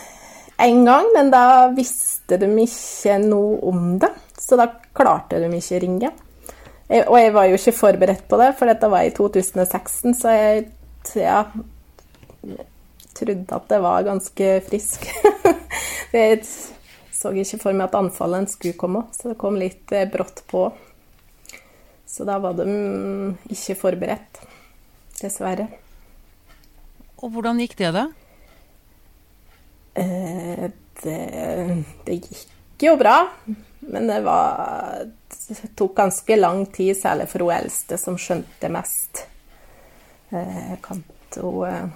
en 0.58 0.86
gang, 0.86 1.10
men 1.14 1.30
da 1.34 1.68
visste 1.76 2.40
de 2.42 2.50
ikke 2.64 3.18
noe 3.24 3.60
om 3.70 3.98
det. 4.02 4.12
Så 4.38 4.58
da 4.58 4.70
klarte 4.98 5.42
de 5.42 5.50
ikke 5.54 5.78
å 5.78 5.84
ringe. 5.84 6.12
Og 6.88 7.18
jeg 7.20 7.34
var 7.36 7.50
jo 7.50 7.58
ikke 7.60 7.76
forberedt 7.76 8.28
på 8.32 8.40
det, 8.40 8.54
for 8.56 8.70
dette 8.72 8.90
var 8.90 9.04
i 9.04 9.12
2016, 9.12 10.14
så 10.16 10.32
jeg 10.32 10.68
ja, 11.20 11.42
trodde 13.18 13.58
at 13.58 13.66
det 13.74 13.80
var 13.84 14.06
ganske 14.08 14.52
frisk. 14.70 15.08
jeg 16.16 16.46
så 17.18 17.34
ikke 17.34 17.60
for 17.60 17.76
meg 17.76 17.90
at 17.90 17.98
anfallet 18.00 18.54
skulle 18.54 18.80
komme, 18.80 19.04
så 19.12 19.34
det 19.34 19.40
kom 19.42 19.58
litt 19.60 19.92
eh, 19.92 20.08
brått 20.10 20.46
på. 20.48 20.70
Så 22.08 22.24
da 22.28 22.38
var 22.40 22.56
de 22.56 22.68
ikke 23.52 23.76
forberedt, 23.82 24.40
dessverre. 25.20 25.68
Og 27.18 27.34
hvordan 27.34 27.60
gikk 27.60 27.76
det, 27.82 27.92
da? 27.98 28.08
Eh, 29.98 30.70
det, 31.04 31.84
det, 32.06 32.14
gikk 32.14 32.84
jo 32.86 32.96
bra. 32.98 33.28
Men 33.80 34.08
det 34.08 34.22
var 34.22 35.06
Det 35.48 35.76
tok 35.76 35.96
ganske 35.96 36.36
lang 36.36 36.66
tid, 36.66 36.98
særlig 36.98 37.30
for 37.32 37.46
hun 37.46 37.56
eldste, 37.56 37.98
som 37.98 38.18
skjønte 38.20 38.70
mest. 38.70 39.26
Eh, 40.30 40.76
kant 40.84 41.40
eh, 41.40 41.88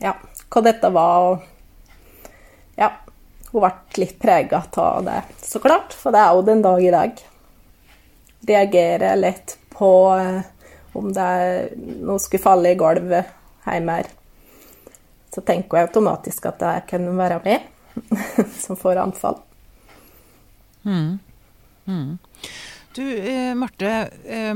Ja, 0.00 0.14
hva 0.48 0.64
dette 0.64 0.92
var, 0.94 1.32
og 1.32 2.80
Ja. 2.80 2.92
Hun 3.46 3.62
ble 3.62 4.02
litt 4.02 4.18
prega 4.20 4.58
av 4.82 5.04
det, 5.06 5.20
så 5.40 5.60
klart. 5.62 5.94
For 5.94 6.12
det 6.12 6.20
er 6.20 6.34
jo 6.34 6.42
den 6.44 6.64
dag 6.64 6.82
i 6.82 6.90
dag 6.92 7.20
reagerer 8.46 9.16
lett 9.16 9.54
på 9.70 9.88
om 10.98 11.12
det 11.14 11.22
er 11.22 11.70
noe 11.78 12.18
skulle 12.20 12.42
falle 12.42 12.74
i 12.74 12.78
gulvet 12.78 13.30
hjemme 13.64 14.00
her. 14.00 14.10
Så 15.36 15.42
tenker 15.44 15.76
jeg 15.76 15.90
automatisk 15.90 16.46
at 16.48 16.62
jeg 16.64 16.84
kan 16.88 17.10
være 17.18 17.42
med 17.44 17.72
som 18.64 18.78
får 18.80 19.02
anfall. 19.02 19.36
Mm. 20.86 21.18
Mm. 21.84 22.16
Du, 22.96 23.04
eh, 23.04 23.52
Marte. 23.58 23.92
Eh, 24.24 24.54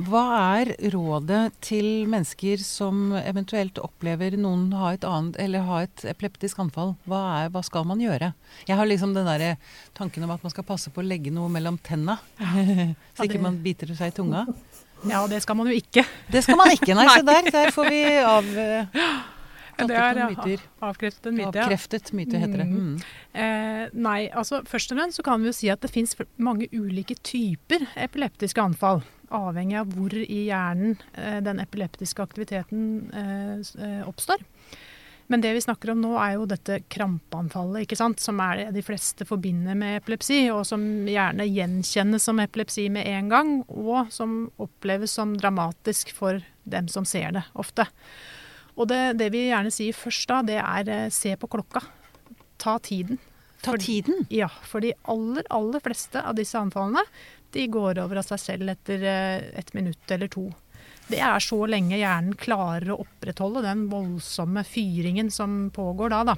hva 0.00 0.22
er 0.60 0.70
rådet 0.92 1.40
til 1.64 2.06
mennesker 2.08 2.60
som 2.62 3.10
eventuelt 3.16 3.80
opplever 3.82 4.36
noen 4.38 4.68
ha 4.76 4.92
et 4.94 5.06
annet, 5.08 5.38
eller 5.40 5.66
ha 5.66 5.80
et 5.86 6.04
epileptisk 6.12 6.60
anfall? 6.62 6.94
Hva, 7.10 7.22
er, 7.40 7.50
hva 7.50 7.64
skal 7.66 7.88
man 7.88 8.00
gjøre? 8.00 8.30
Jeg 8.68 8.78
har 8.78 8.86
liksom 8.86 9.16
den 9.16 9.26
der 9.26 9.56
tanken 9.98 10.28
om 10.28 10.34
at 10.36 10.46
man 10.46 10.54
skal 10.54 10.68
passe 10.68 10.92
på 10.94 11.02
å 11.02 11.08
legge 11.08 11.32
noe 11.34 11.50
mellom 11.52 11.80
tenna. 11.82 12.20
så 13.16 13.26
ikke 13.26 13.42
man 13.42 13.58
biter 13.64 13.90
seg 13.98 14.12
i 14.12 14.16
tunga. 14.20 14.46
Ja, 15.08 15.24
det 15.26 15.42
skal 15.42 15.56
man 15.56 15.72
jo 15.72 15.74
ikke. 15.74 16.04
Det 16.30 16.44
skal 16.44 16.60
man 16.60 16.70
ikke, 16.76 16.94
nei. 16.94 17.08
Så 17.16 17.26
der. 17.26 17.50
Der 17.50 17.74
får 17.74 17.90
vi 17.90 18.02
av 18.20 18.50
det 19.88 19.96
er 19.96 20.20
avkreftet 20.84 21.30
en 21.30 21.38
myte. 21.38 21.62
Avkreftet 21.64 22.12
myte, 22.16 22.42
heter 22.42 22.64
det. 22.64 22.68
Mm. 22.68 22.90
mm. 22.90 22.98
Eh, 23.32 23.86
nei, 23.94 24.18
altså 24.28 24.60
først 24.66 24.92
og 24.92 25.00
fremst 25.00 25.20
så 25.20 25.24
kan 25.26 25.40
vi 25.40 25.48
jo 25.48 25.56
si 25.56 25.70
at 25.72 25.80
det 25.80 25.92
fins 25.94 26.16
mange 26.36 26.68
ulike 26.74 27.16
typer 27.22 27.86
epileptiske 27.96 28.60
anfall 28.60 29.04
avhengig 29.30 29.78
av 29.78 29.90
hvor 29.94 30.14
i 30.14 30.44
hjernen 30.48 30.96
eh, 31.14 31.38
den 31.44 31.60
epileptiske 31.62 32.22
aktiviteten 32.22 32.86
eh, 33.14 33.58
eh, 33.60 34.08
oppstår. 34.08 34.42
Men 35.30 35.44
det 35.44 35.52
vi 35.54 35.62
snakker 35.62 35.92
om 35.92 36.00
nå, 36.02 36.16
er 36.18 36.34
jo 36.34 36.46
dette 36.50 36.80
krampeanfallet, 36.90 37.84
ikke 37.84 37.98
sant? 38.00 38.18
som 38.18 38.40
er 38.42 38.64
det 38.64 38.80
de 38.80 38.82
fleste 38.82 39.26
forbinder 39.28 39.78
med 39.78 40.00
epilepsi, 40.00 40.40
og 40.50 40.64
som 40.66 40.82
gjerne 41.06 41.46
gjenkjennes 41.46 42.26
som 42.26 42.42
epilepsi 42.42 42.88
med 42.90 43.06
en 43.06 43.30
gang, 43.30 43.52
og 43.68 44.10
som 44.10 44.48
oppleves 44.58 45.14
som 45.14 45.36
dramatisk 45.38 46.10
for 46.16 46.42
dem 46.66 46.90
som 46.90 47.06
ser 47.06 47.36
det, 47.38 47.44
ofte. 47.54 47.86
Og 48.80 48.88
det, 48.88 49.00
det 49.20 49.28
vi 49.34 49.48
gjerne 49.50 49.72
sier 49.74 49.96
først 49.96 50.30
da, 50.30 50.40
det 50.46 50.60
er 50.60 51.12
se 51.12 51.34
på 51.36 51.50
klokka. 51.52 51.82
Ta 52.60 52.78
tiden. 52.80 53.20
Ta 53.60 53.76
tiden? 53.76 54.24
For, 54.24 54.32
ja, 54.32 54.48
for 54.64 54.84
de 54.84 54.94
aller, 55.12 55.44
aller 55.52 55.84
fleste 55.84 56.22
av 56.24 56.38
disse 56.38 56.56
anfallene 56.56 57.04
de 57.52 57.66
går 57.66 57.98
over 57.98 58.20
av 58.20 58.26
seg 58.28 58.40
selv 58.40 58.72
etter 58.72 59.04
eh, 59.04 59.48
et 59.58 59.72
minutt 59.76 60.12
eller 60.14 60.30
to. 60.32 60.46
Det 61.10 61.18
er 61.26 61.42
så 61.42 61.58
lenge 61.66 61.98
hjernen 61.98 62.36
klarer 62.38 62.92
å 62.94 63.00
opprettholde 63.02 63.64
den 63.64 63.88
voldsomme 63.90 64.62
fyringen 64.66 65.32
som 65.34 65.64
pågår 65.74 66.12
da, 66.14 66.22
da. 66.30 66.36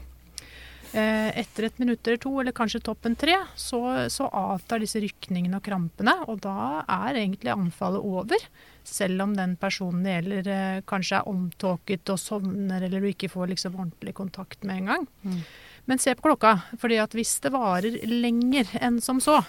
Eh, 0.92 1.38
etter 1.40 1.64
et 1.64 1.78
minutt 1.80 2.06
eller 2.06 2.18
to, 2.20 2.30
eller 2.40 2.52
kanskje 2.52 2.82
toppen 2.84 3.14
tre, 3.16 3.38
så, 3.56 3.80
så 4.12 4.26
avtar 4.28 4.82
disse 4.82 5.00
rykningene 5.00 5.56
og 5.56 5.64
krampene. 5.64 6.12
Og 6.28 6.42
da 6.44 6.82
er 6.84 7.22
egentlig 7.22 7.54
anfallet 7.54 8.04
over. 8.04 8.44
Selv 8.84 9.24
om 9.24 9.32
den 9.36 9.54
personen 9.56 10.04
det 10.04 10.18
gjelder 10.18 10.52
eh, 10.52 10.82
kanskje 10.88 11.22
er 11.22 11.32
omtåket 11.32 12.12
og 12.12 12.20
sovner, 12.20 12.84
eller 12.84 13.00
du 13.00 13.08
ikke 13.08 13.32
får 13.32 13.54
liksom 13.54 13.78
ordentlig 13.78 14.12
kontakt 14.20 14.68
med 14.68 14.82
en 14.82 14.92
gang. 14.92 15.08
Mm. 15.24 15.40
Men 15.88 16.02
se 16.02 16.12
på 16.14 16.28
klokka, 16.28 16.58
fordi 16.78 17.00
at 17.00 17.16
hvis 17.16 17.38
det 17.42 17.54
varer 17.56 17.96
lenger 18.06 18.68
enn 18.84 19.00
som 19.02 19.22
så, 19.22 19.40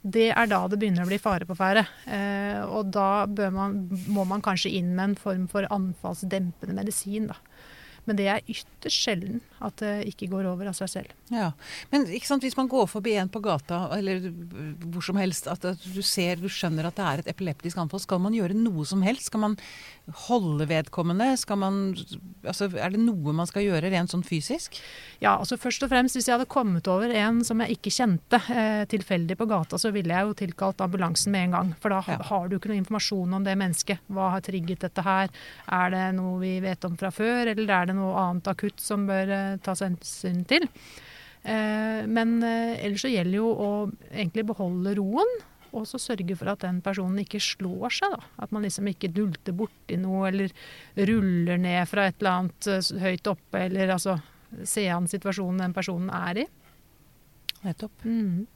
det 0.00 0.30
er 0.32 0.48
da 0.48 0.64
det 0.68 0.78
begynner 0.80 1.04
å 1.04 1.10
bli 1.10 1.20
fare 1.22 1.46
på 1.46 1.54
ferde. 1.54 1.84
Eh, 2.10 2.58
og 2.66 2.90
da 2.90 3.28
man, 3.52 3.84
må 4.10 4.24
man 4.26 4.42
kanskje 4.42 4.72
inn 4.80 4.94
med 4.96 5.12
en 5.12 5.18
form 5.22 5.46
for 5.52 5.68
anfallsdempende 5.70 6.74
medisin. 6.74 7.30
Da. 7.30 7.38
Men 8.08 8.18
det 8.18 8.28
er 8.32 8.44
ytterst 8.46 9.04
sjelden 9.04 9.40
at 9.60 9.76
det 9.82 9.92
ikke 10.08 10.30
går 10.32 10.48
over 10.48 10.70
av 10.70 10.76
seg 10.78 10.88
selv. 10.88 11.14
Ja, 11.30 11.52
Men 11.92 12.06
hvis 12.08 12.56
man 12.56 12.70
går 12.70 12.88
forbi 12.90 13.14
en 13.20 13.28
på 13.28 13.42
gata 13.44 13.82
eller 13.96 14.30
hvor 14.90 15.04
som 15.04 15.20
helst, 15.20 15.48
at 15.50 15.62
du 15.62 16.02
ser, 16.02 16.40
du 16.40 16.48
skjønner 16.48 16.88
at 16.88 16.96
det 16.96 17.06
er 17.06 17.22
et 17.22 17.32
epileptisk 17.34 17.80
anfall, 17.80 18.00
skal 18.02 18.22
man 18.24 18.36
gjøre 18.36 18.56
noe 18.56 18.86
som 18.88 19.04
helst? 19.04 19.28
Skal 19.28 19.44
man 19.44 19.58
holde 20.26 20.66
vedkommende? 20.70 21.28
Skal 21.38 21.60
man, 21.60 21.80
altså, 22.42 22.70
er 22.72 22.94
det 22.94 23.02
noe 23.02 23.34
man 23.36 23.48
skal 23.48 23.66
gjøre 23.66 23.90
rent 23.92 24.12
sånn 24.12 24.24
fysisk? 24.26 24.78
Ja, 25.20 25.36
altså 25.36 25.58
først 25.60 25.84
og 25.84 25.92
fremst 25.92 26.16
hvis 26.16 26.28
jeg 26.28 26.38
hadde 26.38 26.48
kommet 26.50 26.88
over 26.90 27.12
en 27.12 27.42
som 27.46 27.60
jeg 27.62 27.76
ikke 27.76 27.92
kjente 27.94 28.40
eh, 28.50 28.86
tilfeldig 28.90 29.36
på 29.38 29.48
gata, 29.50 29.78
så 29.80 29.92
ville 29.94 30.14
jeg 30.14 30.28
jo 30.30 30.36
tilkalt 30.40 30.80
ambulansen 30.82 31.34
med 31.34 31.48
en 31.48 31.56
gang. 31.58 31.72
For 31.82 31.92
da 31.92 32.00
ja. 32.08 32.18
har 32.30 32.48
du 32.48 32.56
ikke 32.56 32.72
noe 32.72 32.80
informasjon 32.80 33.36
om 33.38 33.46
det 33.46 33.58
mennesket. 33.60 34.02
Hva 34.10 34.32
har 34.34 34.44
trigget 34.46 34.86
dette 34.86 35.04
her? 35.04 35.30
Er 35.68 35.94
det 35.94 36.04
noe 36.16 36.38
vi 36.40 36.56
vet 36.64 36.88
om 36.88 36.96
fra 37.00 37.12
før, 37.14 37.52
eller 37.52 37.74
er 37.76 37.90
det 37.90 37.96
noe 37.98 37.99
annet 38.08 38.50
akutt 38.50 38.82
som 38.82 39.06
bør 39.08 39.32
eh, 39.36 39.60
tas 39.64 39.82
hensyn 39.84 40.42
til? 40.48 40.66
Eh, 41.42 42.02
men 42.10 42.40
eh, 42.46 42.80
ellers 42.84 43.06
så 43.06 43.12
gjelder 43.12 43.38
jo 43.38 43.52
å 43.52 43.70
egentlig 44.10 44.46
beholde 44.50 44.96
roen. 44.98 45.38
Og 45.70 45.84
så 45.86 46.00
sørge 46.02 46.34
for 46.34 46.50
at 46.50 46.64
den 46.64 46.80
personen 46.82 47.22
ikke 47.22 47.38
slår 47.42 47.94
seg. 48.00 48.16
da. 48.16 48.30
At 48.42 48.54
man 48.54 48.64
liksom 48.66 48.88
ikke 48.90 49.12
dulter 49.14 49.54
borti 49.54 49.98
noe 50.02 50.26
eller 50.32 50.54
ruller 50.98 51.60
ned 51.62 51.84
fra 51.86 52.08
et 52.10 52.18
eller 52.18 52.40
annet 52.40 52.96
høyt 53.04 53.30
oppe, 53.30 53.66
eller 53.68 53.94
altså 53.94 54.16
se 54.66 54.88
an 54.90 55.06
situasjonen 55.06 55.62
den 55.62 55.76
personen 55.76 56.10
er 56.10 56.42
i. 56.42 56.46
Nettopp. 57.62 58.02
Mm. 58.02 58.48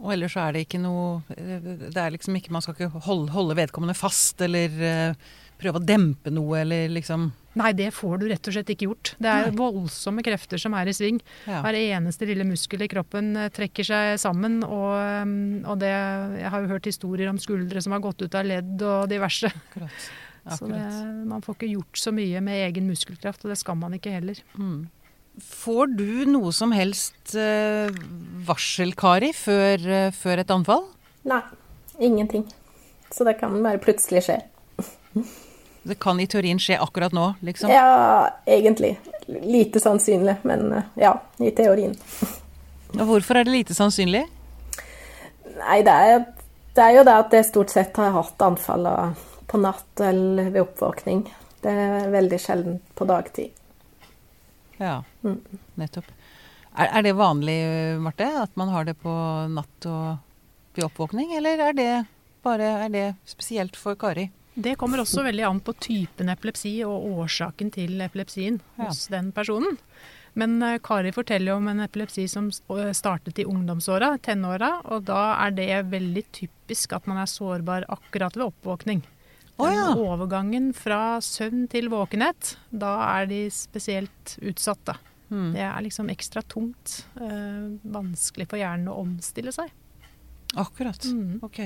Og 0.00 0.12
ellers 0.12 0.36
så 0.36 0.44
er 0.44 0.54
det 0.54 0.66
ikke 0.66 0.78
noe 0.82 1.22
Det 1.32 1.96
er 1.96 2.12
liksom 2.12 2.36
ikke 2.36 2.52
Man 2.52 2.60
skal 2.64 2.76
ikke 2.76 3.00
holde, 3.06 3.30
holde 3.32 3.56
vedkommende 3.56 3.96
fast 3.96 4.42
eller 4.44 4.74
uh, 4.76 5.30
prøve 5.56 5.80
å 5.80 5.86
dempe 5.88 6.32
noe 6.34 6.60
eller 6.60 6.90
liksom 6.92 7.30
Nei, 7.56 7.70
det 7.76 7.88
får 7.96 8.20
du 8.20 8.26
rett 8.28 8.48
og 8.50 8.52
slett 8.52 8.70
ikke 8.74 8.88
gjort. 8.90 9.14
Det 9.22 9.30
er 9.32 9.48
Nei. 9.48 9.56
voldsomme 9.56 10.24
krefter 10.24 10.60
som 10.60 10.76
er 10.76 10.90
i 10.90 10.94
sving. 10.96 11.22
Ja. 11.48 11.62
Hver 11.64 11.78
eneste 11.78 12.28
lille 12.28 12.44
muskel 12.44 12.84
i 12.84 12.90
kroppen 12.92 13.32
eh, 13.40 13.48
trekker 13.54 13.86
seg 13.86 14.20
sammen. 14.20 14.58
Og, 14.66 14.92
mm, 15.24 15.64
og 15.64 15.80
det, 15.80 15.92
jeg 16.42 16.52
har 16.52 16.64
jo 16.64 16.72
hørt 16.74 16.88
historier 16.90 17.32
om 17.32 17.40
skuldre 17.40 17.80
som 17.84 17.96
har 17.96 18.04
gått 18.04 18.26
ut 18.26 18.36
av 18.36 18.44
ledd 18.48 18.84
og 18.84 19.08
diverse. 19.12 19.48
Akkurat. 19.48 19.88
Akkurat. 19.88 20.12
Så 20.56 20.68
det, 20.70 20.82
man 21.26 21.42
får 21.42 21.56
ikke 21.56 21.72
gjort 21.72 21.98
så 21.98 22.12
mye 22.14 22.38
med 22.44 22.68
egen 22.68 22.84
muskelkraft, 22.86 23.42
og 23.42 23.50
det 23.50 23.56
skal 23.58 23.74
man 23.80 23.96
ikke 23.96 24.12
heller. 24.14 24.38
Mm. 24.54 24.84
Får 25.42 25.90
du 25.98 26.22
noe 26.30 26.52
som 26.54 26.70
helst 26.72 27.34
eh, 27.34 27.90
varsel, 28.46 28.94
Kari, 28.96 29.32
før, 29.36 29.82
uh, 29.82 30.12
før, 30.14 30.44
et 30.44 30.52
anfall? 30.54 30.86
Nei, 31.28 31.42
ingenting. 31.98 32.46
Så 33.10 33.26
det 33.26 33.36
kan 33.42 33.58
bare 33.66 33.82
plutselig 33.82 34.22
skje. 34.28 34.38
det 35.86 35.98
kan 36.02 36.20
i 36.20 36.26
teorien 36.30 36.58
skje 36.62 36.78
akkurat 36.82 37.14
nå, 37.16 37.28
liksom? 37.46 37.70
Ja, 37.72 38.30
egentlig. 38.46 38.96
Lite 39.26 39.80
sannsynlig, 39.82 40.36
men 40.46 40.72
uh, 40.72 40.88
ja, 41.00 41.14
i 41.38 41.52
teorien. 41.54 41.94
Og 42.96 43.04
hvorfor 43.08 43.40
er 43.40 43.46
det 43.46 43.54
lite 43.54 43.76
sannsynlig? 43.76 44.24
Nei, 45.56 45.78
det 45.86 45.94
er 45.94 46.24
det 46.76 46.84
er 46.84 46.98
jo 46.98 47.04
det 47.08 47.12
at 47.16 47.32
jeg 47.32 47.48
stort 47.48 47.72
sett 47.72 47.96
har 47.96 48.12
hatt 48.12 48.42
anfall 48.44 48.86
på 49.48 49.60
natt 49.62 50.00
eller 50.04 50.50
ved 50.50 50.60
oppvåkning. 50.60 51.22
Det 51.64 51.72
er 51.72 52.10
veldig 52.12 52.40
sjelden 52.42 52.76
på 52.94 53.06
dagtid. 53.08 53.54
Ja, 54.76 54.98
nettopp. 55.80 56.10
Er, 56.76 56.90
er, 56.90 57.00
det 57.06 57.14
vanlig, 57.16 57.56
Marte, 58.04 58.28
at 58.42 58.52
man 58.60 58.68
har 58.74 58.84
det 58.84 58.98
på 59.00 59.14
natt 59.48 59.88
og 59.88 60.76
ved 60.76 60.84
oppvåkning, 60.84 61.32
eller 61.38 61.64
er 61.70 61.78
det 61.78 61.92
bare 62.44 62.74
er 62.84 62.92
det 62.92 63.06
spesielt 63.24 63.78
for 63.80 63.96
Kari? 63.96 64.28
Det 64.56 64.76
kommer 64.80 65.02
også 65.02 65.20
veldig 65.26 65.44
an 65.44 65.58
på 65.60 65.74
typen 65.84 66.30
epilepsi 66.32 66.78
og 66.88 67.04
årsaken 67.20 67.70
til 67.74 68.00
epilepsien 68.00 68.56
hos 68.80 69.06
den 69.12 69.28
personen. 69.36 69.76
Men 70.36 70.56
uh, 70.64 70.78
Kari 70.84 71.12
forteller 71.16 71.56
om 71.56 71.68
en 71.68 71.82
epilepsi 71.84 72.26
som 72.28 72.48
startet 72.52 73.40
i 73.40 73.46
ungdomsåra, 73.48 74.14
tenåra. 74.24 74.78
Og 74.92 75.04
da 75.08 75.20
er 75.46 75.54
det 75.56 75.70
veldig 75.92 76.24
typisk 76.40 76.96
at 76.96 77.08
man 77.08 77.20
er 77.22 77.30
sårbar 77.30 77.88
akkurat 77.92 78.36
ved 78.36 78.48
oppvåkning. 78.50 79.04
Oh, 79.56 79.70
ja. 79.72 79.88
Overgangen 79.96 80.72
fra 80.76 81.16
søvn 81.24 81.64
til 81.72 81.88
våkenhet, 81.88 82.56
da 82.68 82.92
er 83.14 83.30
de 83.30 83.46
spesielt 83.52 84.34
utsatte. 84.44 84.98
Mm. 85.32 85.54
Det 85.54 85.64
er 85.64 85.84
liksom 85.86 86.12
ekstra 86.12 86.42
tungt. 86.44 86.98
Øh, 87.16 87.78
vanskelig 87.96 88.50
for 88.50 88.60
hjernen 88.60 88.92
å 88.92 89.00
omstille 89.00 89.54
seg. 89.56 89.72
Akkurat. 90.60 91.08
Mm. 91.08 91.40
Ok. 91.44 91.64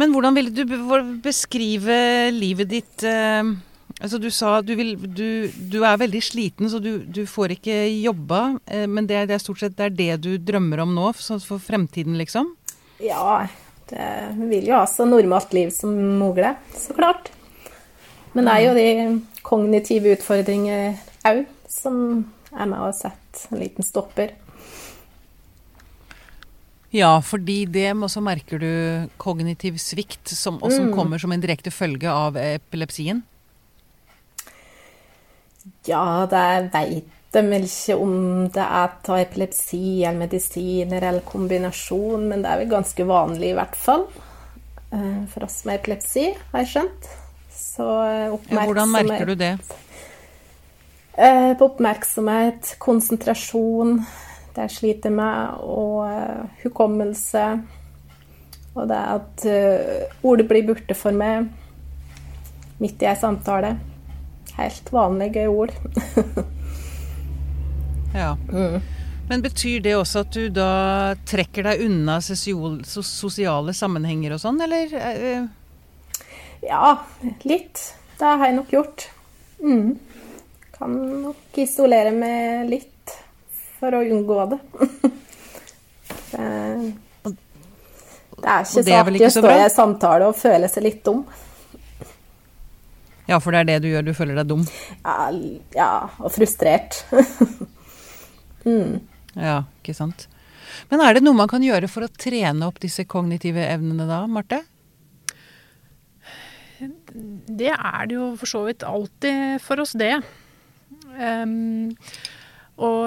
Men 0.00 0.14
hvordan 0.14 0.34
ville 0.34 0.50
du 0.50 0.64
beskrive 1.22 1.96
livet 2.34 2.70
ditt 2.72 3.04
uh, 3.06 3.54
Altså 4.02 4.18
Du 4.18 4.26
sa 4.34 4.56
du, 4.64 4.72
vil, 4.74 4.96
du, 4.98 5.46
du 5.70 5.76
er 5.86 6.00
veldig 6.00 6.22
sliten, 6.24 6.66
så 6.70 6.80
du, 6.82 7.04
du 7.06 7.22
får 7.30 7.54
ikke 7.54 7.76
jobba. 8.02 8.56
Uh, 8.66 8.88
men 8.90 9.06
det, 9.06 9.26
det, 9.30 9.36
er 9.38 9.44
stort 9.44 9.62
sett 9.62 9.76
det, 9.78 9.86
er 9.86 9.94
det 9.94 10.24
du 10.24 10.32
drømmer 10.38 10.82
om 10.82 10.96
nå, 10.96 11.12
for 11.46 11.62
fremtiden, 11.62 12.18
liksom? 12.18 12.50
Ja, 13.02 13.46
det 13.90 14.08
vil 14.50 14.66
jo 14.70 14.76
ha 14.80 14.84
så 14.90 15.06
normalt 15.06 15.54
liv 15.54 15.70
som 15.74 15.94
mulig, 16.18 16.54
så 16.74 16.96
klart. 16.96 17.30
Men 18.34 18.48
det 18.48 18.54
er 18.54 18.64
jo 18.64 18.74
de 18.74 19.42
kognitive 19.46 20.16
utfordringer 20.16 20.96
òg 21.28 21.44
som 21.70 21.96
er 22.54 22.66
med 22.70 22.80
og 22.82 22.96
setter 22.96 23.52
en 23.52 23.60
liten 23.62 23.86
stopper. 23.86 24.34
Ja, 26.94 27.16
fordi 27.26 27.64
det 27.66 27.88
også 27.90 28.22
merker 28.22 28.60
du 28.62 29.08
kognitiv 29.18 29.80
svikt, 29.82 30.30
som, 30.30 30.60
og 30.62 30.70
som 30.70 30.92
mm. 30.92 30.94
kommer 30.94 31.18
som 31.18 31.32
en 31.34 31.42
direkte 31.42 31.72
følge 31.74 32.10
av 32.10 32.38
epilepsien? 32.38 33.24
Ja, 35.88 36.28
det 36.30 36.44
veit 36.74 37.10
de 37.34 37.42
vel 37.50 37.66
ikke 37.66 37.96
om 37.98 38.14
det 38.54 38.62
er 38.62 38.92
av 38.94 39.16
epilepsi 39.18 40.04
eller 40.04 40.20
medisiner 40.22 41.02
eller 41.02 41.24
kombinasjon, 41.26 42.28
men 42.30 42.44
det 42.44 42.50
er 42.52 42.62
vel 42.62 42.70
ganske 42.76 43.06
vanlig 43.08 43.50
i 43.50 43.56
hvert 43.58 43.78
fall 43.78 44.04
eh, 44.94 45.24
for 45.32 45.48
oss 45.48 45.64
med 45.66 45.80
epilepsi, 45.80 46.28
har 46.52 46.62
jeg 46.62 46.72
skjønt. 46.76 47.08
Så 47.54 47.88
oppmerksomhet 48.36 48.70
Hvordan 48.70 48.94
merker 48.94 49.30
du 49.30 49.34
det? 49.40 49.52
Eh, 51.14 51.50
på 51.58 51.68
oppmerksomhet, 51.72 52.76
konsentrasjon, 52.82 53.98
det 54.54 54.68
jeg 54.68 54.76
sliter 54.76 55.12
med, 55.14 55.58
og 55.62 56.04
uh, 56.06 56.44
hukommelse. 56.62 57.44
Og 58.74 58.88
det 58.90 59.00
at 59.00 59.46
uh, 59.50 60.26
ordet 60.26 60.48
blir 60.50 60.66
borte 60.68 60.96
for 60.98 61.14
meg 61.14 61.50
midt 62.82 63.02
i 63.02 63.08
ei 63.10 63.16
samtale. 63.18 63.74
Helt 64.54 64.92
vanlige 64.94 65.48
ord. 65.50 65.74
ja. 68.22 68.34
Mm. 68.50 68.80
Men 69.28 69.42
betyr 69.42 69.80
det 69.80 69.96
også 69.96 70.22
at 70.26 70.36
du 70.36 70.48
da 70.52 70.70
trekker 71.26 71.64
deg 71.64 71.84
unna 71.86 72.18
sosiale 72.20 73.74
sammenhenger 73.74 74.36
og 74.36 74.42
sånn, 74.42 74.60
eller? 74.66 74.92
Uh... 74.94 75.46
Ja, 76.64 76.96
litt. 77.48 77.80
Det 78.18 78.24
har 78.24 78.46
jeg 78.46 78.58
nok 78.58 78.72
gjort. 78.72 79.06
Mm. 79.64 79.96
Kan 80.76 80.98
nok 81.24 81.58
isolere 81.60 82.12
meg 82.14 82.68
litt 82.70 82.93
for 83.84 83.98
å 83.98 84.02
unngå 84.16 84.44
det. 84.50 84.58
det, 86.32 86.50
det 88.40 88.50
er 88.50 88.64
ikke 88.64 88.84
så 88.84 89.00
artig 89.00 89.26
å 89.28 89.32
stå 89.38 89.50
i 89.52 89.62
en 89.62 89.72
samtale 89.72 90.28
og 90.30 90.38
føle 90.38 90.70
seg 90.72 90.86
litt 90.88 91.02
dum. 91.06 91.24
Ja, 93.28 93.38
for 93.40 93.54
det 93.54 93.62
er 93.62 93.68
det 93.72 93.78
du 93.84 93.88
gjør, 93.88 94.04
du 94.04 94.12
føler 94.16 94.36
deg 94.36 94.50
dum? 94.50 94.66
Ja, 95.00 95.30
ja 95.76 95.90
og 96.20 96.32
frustrert. 96.34 97.00
mm. 98.68 99.00
Ja, 99.34 99.62
ikke 99.80 99.96
sant. 99.96 100.28
Men 100.90 101.00
er 101.04 101.16
det 101.16 101.24
noe 101.24 101.36
man 101.38 101.48
kan 101.48 101.64
gjøre 101.64 101.88
for 101.88 102.04
å 102.04 102.12
trene 102.12 102.68
opp 102.68 102.80
disse 102.82 103.06
kognitive 103.08 103.64
evnene 103.64 104.06
da, 104.08 104.24
Marte? 104.28 104.60
Det 106.84 107.70
er 107.72 108.08
det 108.10 108.16
jo 108.16 108.32
for 108.36 108.50
så 108.50 108.64
vidt 108.66 108.84
alltid 108.84 109.62
for 109.64 109.80
oss, 109.80 109.94
det. 109.96 110.18
Um, 111.16 111.94
og, 112.74 113.04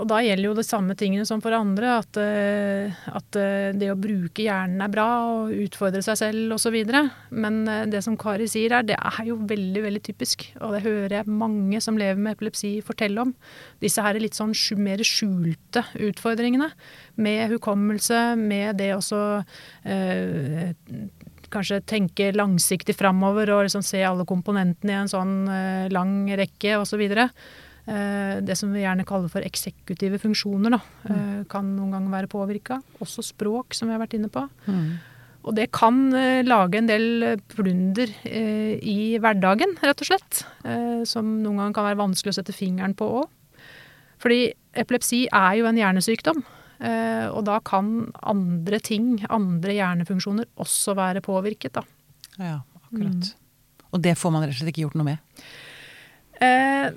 og, 0.00 0.04
da 0.10 0.18
gjelder 0.24 0.48
jo 0.48 0.54
de 0.58 0.64
samme 0.66 0.96
tingene 0.98 1.26
som 1.28 1.42
for 1.42 1.54
andre. 1.54 1.92
At, 2.00 2.18
eh, 2.18 2.96
at 3.06 3.38
eh, 3.38 3.70
det 3.78 3.92
å 3.92 3.98
bruke 3.98 4.42
hjernen 4.42 4.82
er 4.82 4.90
bra, 4.90 5.06
og 5.30 5.52
utfordre 5.54 6.02
seg 6.02 6.18
selv 6.18 6.56
osv. 6.56 6.74
Men 7.30 7.60
eh, 7.70 7.84
det 7.92 8.02
som 8.02 8.18
Kari 8.18 8.48
sier 8.50 8.74
her, 8.74 8.86
det 8.86 8.98
er 8.98 9.28
jo 9.28 9.38
veldig 9.46 9.84
veldig 9.86 10.02
typisk. 10.08 10.48
Og 10.58 10.74
det 10.74 10.82
hører 10.86 11.20
jeg 11.20 11.36
mange 11.44 11.82
som 11.84 12.00
lever 12.00 12.18
med 12.18 12.34
epilepsi 12.34 12.74
fortelle 12.86 13.28
om. 13.28 13.34
Disse 13.84 14.02
her 14.02 14.18
litt 14.18 14.38
sånn 14.38 14.56
mer 14.82 15.04
skjulte 15.06 15.84
utfordringene. 16.08 16.72
Med 17.22 17.46
hukommelse, 17.54 18.32
med 18.40 18.80
det 18.82 18.90
også 18.96 19.22
eh, 19.86 20.74
kanskje 21.52 21.82
tenke 21.86 22.32
langsiktig 22.34 22.96
framover 22.98 23.50
og 23.54 23.66
liksom 23.66 23.84
se 23.86 24.02
alle 24.04 24.26
komponentene 24.28 24.94
i 24.94 24.98
en 25.04 25.10
sånn 25.10 25.36
eh, 25.52 25.86
lang 25.94 26.24
rekke 26.38 26.76
osv. 26.80 27.06
Eh, 27.06 27.30
det 27.86 28.56
som 28.58 28.72
vi 28.74 28.82
gjerne 28.82 29.06
kaller 29.06 29.30
for 29.30 29.46
eksekutive 29.46 30.18
funksjoner, 30.18 30.74
da, 30.74 30.80
mm. 31.06 31.12
Eh, 31.16 31.44
kan 31.50 31.68
noen 31.76 31.92
ganger 31.94 32.14
være 32.16 32.30
påvirka. 32.32 32.80
Også 33.04 33.22
språk, 33.22 33.76
som 33.76 33.86
vi 33.86 33.94
har 33.94 34.02
vært 34.02 34.16
inne 34.18 34.30
på. 34.32 34.42
Mm. 34.66 34.98
Og 35.46 35.54
det 35.54 35.68
kan 35.76 36.00
eh, 36.18 36.42
lage 36.42 36.80
en 36.80 36.90
del 36.90 37.38
plunder 37.52 38.10
i 38.26 38.98
hverdagen, 39.22 39.76
rett 39.78 40.02
og 40.02 40.10
slett. 40.10 40.42
som 41.06 41.36
noen 41.44 41.60
ganger 41.60 41.76
kan 41.78 41.86
være 41.86 42.02
vanskelig 42.02 42.34
å 42.34 42.38
sette 42.40 42.56
fingeren 42.56 42.96
på 42.98 43.06
òg. 43.22 43.30
Fordi 44.18 44.50
epilepsi 44.74 45.26
er 45.30 45.58
jo 45.60 45.66
en 45.68 45.78
hjernesykdom. 45.78 46.44
og 47.32 47.42
da 47.46 47.60
kan 47.60 48.12
andre 48.22 48.80
ting, 48.80 49.24
andre 49.30 49.72
hjernefunksjoner, 49.72 50.44
også 50.58 50.94
være 50.96 51.22
påvirket, 51.24 51.72
da. 51.78 51.82
Ja, 52.36 52.60
akkurat. 52.82 53.30
Mm. 53.30 53.46
Og 53.92 54.02
det 54.02 54.16
får 54.18 54.32
man 54.34 54.44
rett 54.44 54.52
og 54.52 54.58
slett 54.58 54.74
ikke 54.74 54.84
gjort 54.84 54.98
noe 54.98 55.08
med? 55.14 55.44
Eh, 56.42 56.90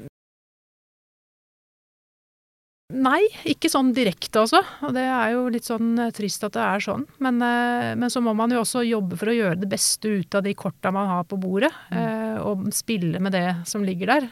Nei, 2.90 3.22
ikke 3.46 3.70
sånn 3.70 3.92
direkte, 3.94 4.42
altså. 4.42 4.64
Og 4.88 4.96
det 4.96 5.04
er 5.06 5.36
jo 5.36 5.44
litt 5.54 5.68
sånn 5.68 5.92
eh, 6.02 6.14
trist 6.16 6.42
at 6.48 6.56
det 6.56 6.64
er 6.66 6.82
sånn. 6.82 7.04
Men, 7.22 7.38
eh, 7.46 7.92
men, 7.94 8.10
så 8.10 8.22
må 8.26 8.34
man 8.34 8.50
jo 8.50 8.64
også 8.64 8.82
jobbe 8.82 9.20
for 9.20 9.30
å 9.30 9.36
gjøre 9.36 9.60
det 9.62 9.70
beste 9.70 10.10
ut 10.10 10.38
av 10.40 10.42
de 10.48 10.56
korta 10.58 10.90
man 10.96 11.06
har 11.12 11.28
på 11.30 11.38
bordet. 11.38 11.70
Mm. 11.94 12.00
Eh, 12.02 12.40
og 12.42 12.64
spille 12.74 13.22
med 13.22 13.38
det 13.38 13.48
som 13.70 13.86
ligger 13.86 14.16
der. 14.16 14.30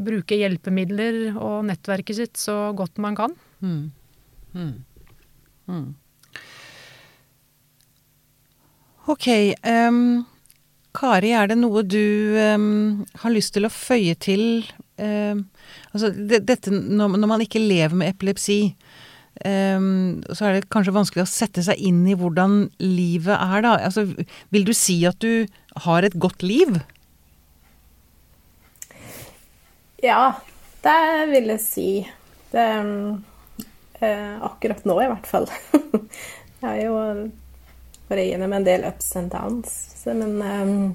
bruke 0.00 0.34
hjelpemidler 0.34 1.36
og 1.38 1.66
nettverket 1.68 2.16
sitt 2.16 2.38
så 2.40 2.72
godt 2.74 2.98
man 3.02 3.18
kan. 3.18 3.34
Mm. 3.62 3.90
Mm. 4.54 4.72
mm. 5.66 5.88
Ok. 9.10 9.26
Um, 9.66 10.24
Kari, 10.96 11.30
er 11.36 11.50
det 11.50 11.58
noe 11.60 11.84
du 11.86 12.34
um, 12.34 13.04
har 13.22 13.34
lyst 13.34 13.54
til 13.54 13.66
å 13.66 13.72
føye 13.72 14.16
til 14.18 14.64
um, 14.98 15.44
Altså, 15.94 16.10
det, 16.14 16.42
dette, 16.48 16.72
når, 16.72 17.14
når, 17.16 17.30
man 17.30 17.44
ikke 17.44 17.62
lever 17.62 17.94
med 17.98 18.10
epilepsi, 18.10 18.74
um, 19.46 20.20
så 20.34 20.46
er 20.46 20.56
det 20.56 20.70
kanskje 20.70 20.94
vanskelig 20.94 21.24
å 21.24 21.30
sette 21.30 21.64
seg 21.66 21.78
inn 21.82 22.02
i 22.10 22.16
hvordan 22.18 22.64
livet 22.82 23.34
er, 23.34 23.64
da. 23.66 23.76
Altså, 23.86 24.06
vil 24.54 24.66
du 24.66 24.72
si 24.76 25.00
at 25.06 25.18
du 25.22 25.46
har 25.86 26.06
et 26.06 26.18
godt 26.22 26.42
liv? 26.46 26.78
Ja, 30.02 30.32
det 30.86 31.00
vil 31.34 31.50
jeg 31.54 31.62
si. 31.64 31.90
Det, 32.50 32.66
uh, 34.00 34.34
akkurat 34.50 34.86
nå, 34.86 34.98
i 35.02 35.10
hvert 35.10 35.30
fall. 35.30 35.46
jeg 36.62 36.66
har 36.66 36.82
jo 36.82 36.98
vært 38.10 38.26
gjennom 38.26 38.52
en 38.56 38.66
del 38.66 38.84
ups 38.88 39.14
and 39.20 39.30
downs, 39.32 39.76
men 40.10 40.42
um, 40.42 40.94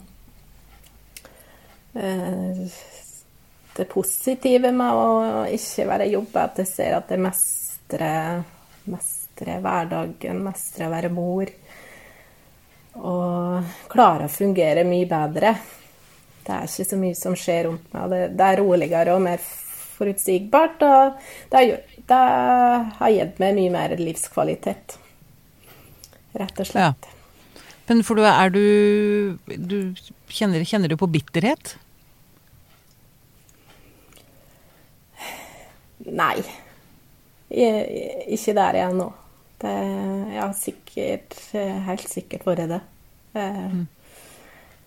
det 3.75 3.85
positive 3.91 4.71
med 4.75 4.95
å 4.95 5.45
ikke 5.51 5.87
være 5.89 6.07
i 6.07 6.13
jobb, 6.15 6.31
er 6.35 6.43
at 6.43 6.59
jeg 6.63 6.69
ser 6.71 6.97
at 6.97 7.11
jeg 7.11 7.23
mestrer, 7.23 8.43
mestrer 8.91 9.63
hverdagen, 9.63 10.43
mestrer 10.43 10.87
å 10.87 10.93
være 10.93 11.11
mor. 11.13 11.51
Og 12.95 13.73
klarer 13.91 14.27
å 14.27 14.31
fungere 14.31 14.85
mye 14.87 15.07
bedre. 15.09 15.55
Det 16.45 16.53
er 16.53 16.69
ikke 16.69 16.87
så 16.87 16.99
mye 16.99 17.17
som 17.19 17.35
skjer 17.35 17.65
rundt 17.67 17.95
meg. 17.95 18.11
Det, 18.11 18.21
det 18.37 18.47
er 18.47 18.61
roligere 18.61 19.15
og 19.15 19.23
mer 19.25 19.43
forutsigbart. 19.95 20.85
Og 20.85 21.31
det, 21.51 21.57
har, 21.57 21.97
det 22.11 22.21
har 22.99 23.15
gitt 23.15 23.41
meg 23.43 23.59
mye 23.59 23.73
mer 23.75 23.97
livskvalitet. 23.99 24.99
Rett 26.39 26.61
og 26.61 26.69
slett. 26.69 27.09
Men 27.85 28.01
for 28.05 28.17
du, 28.17 28.25
er 28.25 28.53
du, 28.53 29.37
du 29.45 29.77
kjenner, 30.33 30.65
kjenner 30.65 30.89
du 30.89 30.97
på 30.97 31.09
bitterhet? 31.11 31.75
Nei. 36.05 36.39
Jeg, 37.53 37.85
Ikke 38.33 38.55
der 38.57 38.79
jeg 38.79 38.89
er 38.89 38.97
nå. 38.97 39.11
Det, 39.61 39.75
jeg 40.33 40.41
har 40.41 40.55
sikkert, 40.57 41.37
helt 41.85 42.09
sikkert 42.11 42.47
vært 42.49 42.73
det. 42.73 42.81
Mm. 43.35 43.85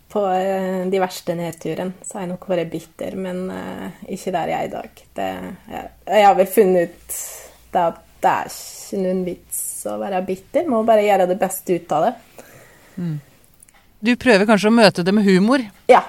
På 0.08 0.24
eh, 0.32 0.82
de 0.88 1.00
verste 1.02 1.34
nedturene 1.36 2.00
så 2.02 2.18
har 2.18 2.24
jeg 2.24 2.32
nok 2.32 2.46
vært 2.48 2.70
bitter, 2.72 3.16
men 3.20 3.42
eh, 3.52 4.04
ikke 4.16 4.32
der 4.34 4.52
jeg 4.52 4.58
er 4.58 4.68
i 4.68 4.74
dag. 4.74 5.02
Det, 5.18 5.30
jeg, 5.68 5.90
jeg 6.08 6.26
har 6.26 6.38
vel 6.38 6.52
funnet 6.52 6.94
ut 6.94 7.18
at 7.78 8.04
det 8.18 8.30
er 8.32 8.48
ikke 8.50 9.02
noen 9.04 9.20
vits 9.26 9.67
å 9.92 9.98
være 10.00 10.22
bitter. 10.26 10.68
Må 10.70 10.82
bare 10.86 11.06
gjøre 11.06 11.28
det 11.30 11.38
beste 11.40 11.78
ut 11.78 11.94
av 11.96 12.08
det. 12.08 12.14
Du 14.00 14.14
prøver 14.18 14.46
kanskje 14.46 14.70
å 14.70 14.76
møte 14.78 15.04
det 15.06 15.14
med 15.14 15.26
humor? 15.26 15.64
Ja. 15.90 16.02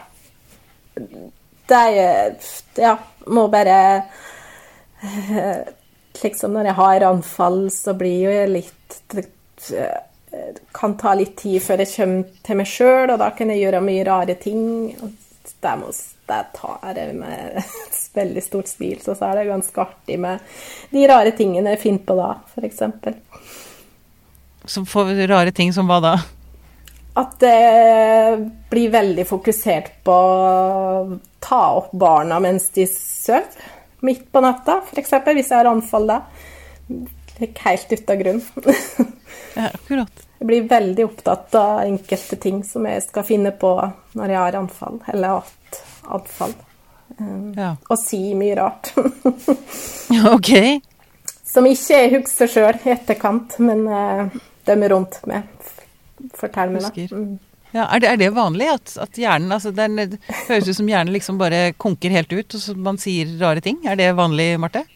Det 1.69 1.77
er 1.77 2.35
Ja, 2.79 2.97
må 3.27 3.47
bare 3.51 3.77
Liksom 6.19 6.51
når 6.53 6.71
jeg 6.71 6.77
har 6.81 7.05
anfall, 7.07 7.61
så 7.71 7.93
blir 7.95 8.25
jo 8.25 8.31
jeg 8.33 8.49
litt 8.51 8.97
kan 10.71 10.97
ta 10.97 11.13
litt 11.17 11.37
tid 11.37 11.61
før 11.63 11.83
jeg 11.83 11.93
kommer 11.95 12.43
til 12.45 12.59
meg 12.59 12.69
sjøl, 12.69 13.13
og 13.13 13.19
da 13.21 13.31
kan 13.35 13.49
jeg 13.51 13.63
gjøre 13.63 13.81
mye 13.85 14.05
rare 14.07 14.35
ting. 14.41 14.91
Det, 15.49 15.71
må, 15.79 15.89
det 16.29 16.41
tar 16.55 16.99
jeg 16.99 17.15
med 17.17 17.57
et 17.63 18.03
veldig 18.15 18.43
stort 18.45 18.69
smil, 18.69 18.99
så, 19.03 19.15
så 19.17 19.29
er 19.29 19.39
det 19.39 19.49
ganske 19.49 19.81
artig 19.81 20.19
med 20.21 20.43
de 20.93 21.07
rare 21.09 21.33
tingene 21.37 21.73
jeg 21.75 21.83
finner 21.85 22.05
på 22.05 22.17
da, 22.19 22.29
f.eks. 22.53 22.83
Som 24.69 24.85
får 24.85 25.15
rare 25.31 25.51
ting 25.55 25.73
som 25.73 25.89
hva 25.89 25.97
da? 26.03 26.13
At 27.17 27.33
det 27.41 27.55
blir 28.69 28.91
veldig 28.93 29.25
fokusert 29.27 29.89
på 30.05 30.13
å 30.13 31.17
ta 31.43 31.61
opp 31.79 31.91
barna 31.91 32.37
mens 32.43 32.69
de 32.75 32.85
sover. 32.91 33.49
Midt 34.05 34.29
på 34.31 34.39
natta, 34.45 34.77
f.eks. 34.85 35.11
Hvis 35.25 35.49
jeg 35.49 35.57
har 35.57 35.67
anfall 35.67 36.05
da. 36.07 36.19
Ikke 37.39 37.65
helt 37.65 38.11
av 38.13 38.21
grunn. 38.23 38.43
Ja, 39.55 39.65
akkurat. 39.73 40.21
Jeg 40.39 40.47
blir 40.47 40.67
veldig 40.69 41.03
opptatt 41.07 41.55
av 41.57 41.81
enkelte 41.83 42.37
ting 42.39 42.61
som 42.63 42.85
jeg 42.87 43.01
skal 43.03 43.25
finne 43.27 43.51
på 43.59 43.71
når 44.15 44.31
jeg 44.31 44.39
har 44.39 44.57
anfall, 44.59 44.99
eller 45.11 45.39
hatt 45.41 45.79
anfall. 46.15 46.53
Um, 47.17 47.49
Ja. 47.57 47.73
Og 47.89 47.97
si 47.99 48.21
mye 48.37 48.55
rart. 48.59 48.91
Ok. 50.35 50.51
som 51.49 51.65
ikke 51.67 51.97
jeg 51.97 52.13
husker 52.13 52.51
sjøl 52.53 52.77
i 52.85 52.93
etterkant, 52.93 53.57
men 53.59 53.83
uh, 53.89 54.39
dem 54.69 54.85
rundt 54.93 55.19
med. 55.29 55.69
Fortell 56.37 56.73
meg 56.73 56.85
da. 56.85 57.07
Mm. 57.11 57.37
Ja, 57.69 57.83
er, 57.85 58.01
det, 58.01 58.09
er 58.09 58.17
det 58.17 58.29
vanlig 58.33 58.69
at, 58.71 58.95
at 58.97 59.17
hjernen 59.19 59.53
altså 59.53 59.69
er, 59.69 59.91
det 59.93 60.17
høres 60.47 60.69
ut 60.71 60.79
som 60.79 60.87
hjernen 60.89 61.13
liksom 61.13 61.37
bare 61.37 61.69
konker 61.77 62.13
helt 62.15 62.31
ut, 62.33 62.55
og 62.57 62.63
så 62.63 62.73
man 62.73 62.97
sier 63.01 63.29
rare 63.41 63.61
ting? 63.61 63.77
Er 63.85 63.99
det 63.99 64.09
vanlig, 64.17 64.55
Marte? 64.61 64.87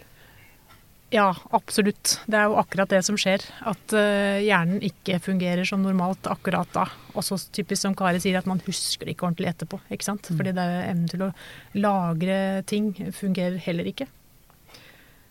Ja, 1.14 1.28
absolutt. 1.54 2.16
Det 2.26 2.40
er 2.40 2.48
jo 2.50 2.58
akkurat 2.58 2.90
det 2.90 3.04
som 3.06 3.18
skjer. 3.22 3.44
At 3.70 3.94
uh, 3.94 4.40
hjernen 4.42 4.82
ikke 4.82 5.20
fungerer 5.22 5.62
som 5.70 5.84
normalt 5.86 6.26
akkurat 6.26 6.72
da. 6.74 6.88
Og 7.14 7.22
så 7.28 7.38
typisk 7.54 7.84
som 7.84 7.94
Kari 7.98 8.18
sier, 8.24 8.40
at 8.40 8.50
man 8.50 8.64
husker 8.66 9.06
det 9.06 9.14
ikke 9.14 9.28
ordentlig 9.28 9.52
etterpå. 9.52 9.78
ikke 9.94 10.08
sant? 10.08 10.32
Fordi 10.34 10.56
det 10.58 10.66
er 10.66 10.88
evnen 10.88 11.12
til 11.12 11.28
å 11.28 11.30
lagre 11.78 12.40
ting 12.66 12.90
fungerer 13.14 13.62
heller 13.62 13.92
ikke. 13.94 14.10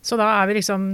Så 0.02 0.18
da 0.18 0.28
er 0.40 0.48
vi 0.50 0.57
liksom 0.59 0.87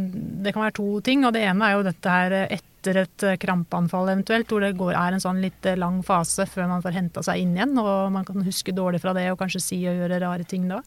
Det 0.44 0.52
kan 0.54 0.64
være 0.64 0.76
to 0.80 0.88
ting. 1.04 1.28
Og 1.28 1.36
det 1.36 1.44
ene 1.44 1.68
er 1.68 1.76
jo 1.76 1.84
dette 1.84 2.16
her 2.16 2.38
eh, 2.40 2.56
etter 2.88 3.02
et 3.02 3.24
eh, 3.26 3.38
krampeanfall 3.40 4.08
eventuelt, 4.08 4.48
hvor 4.50 4.64
det 4.64 4.76
går, 4.78 4.94
er 4.96 5.14
en 5.14 5.22
sånn 5.22 5.42
litt 5.42 5.66
eh, 5.66 5.78
lang 5.78 6.00
fase 6.06 6.46
før 6.48 6.68
man 6.70 6.84
får 6.84 6.96
henta 6.96 7.24
seg 7.24 7.42
inn 7.42 7.56
igjen, 7.56 7.76
og 7.80 8.12
man 8.14 8.26
kan 8.28 8.44
huske 8.46 8.74
dårlig 8.74 9.02
fra 9.02 9.14
det 9.16 9.28
og 9.32 9.40
kanskje 9.40 9.62
si 9.62 9.80
og 9.88 9.98
gjøre 9.98 10.20
rare 10.24 10.46
ting 10.48 10.68
da. 10.70 10.80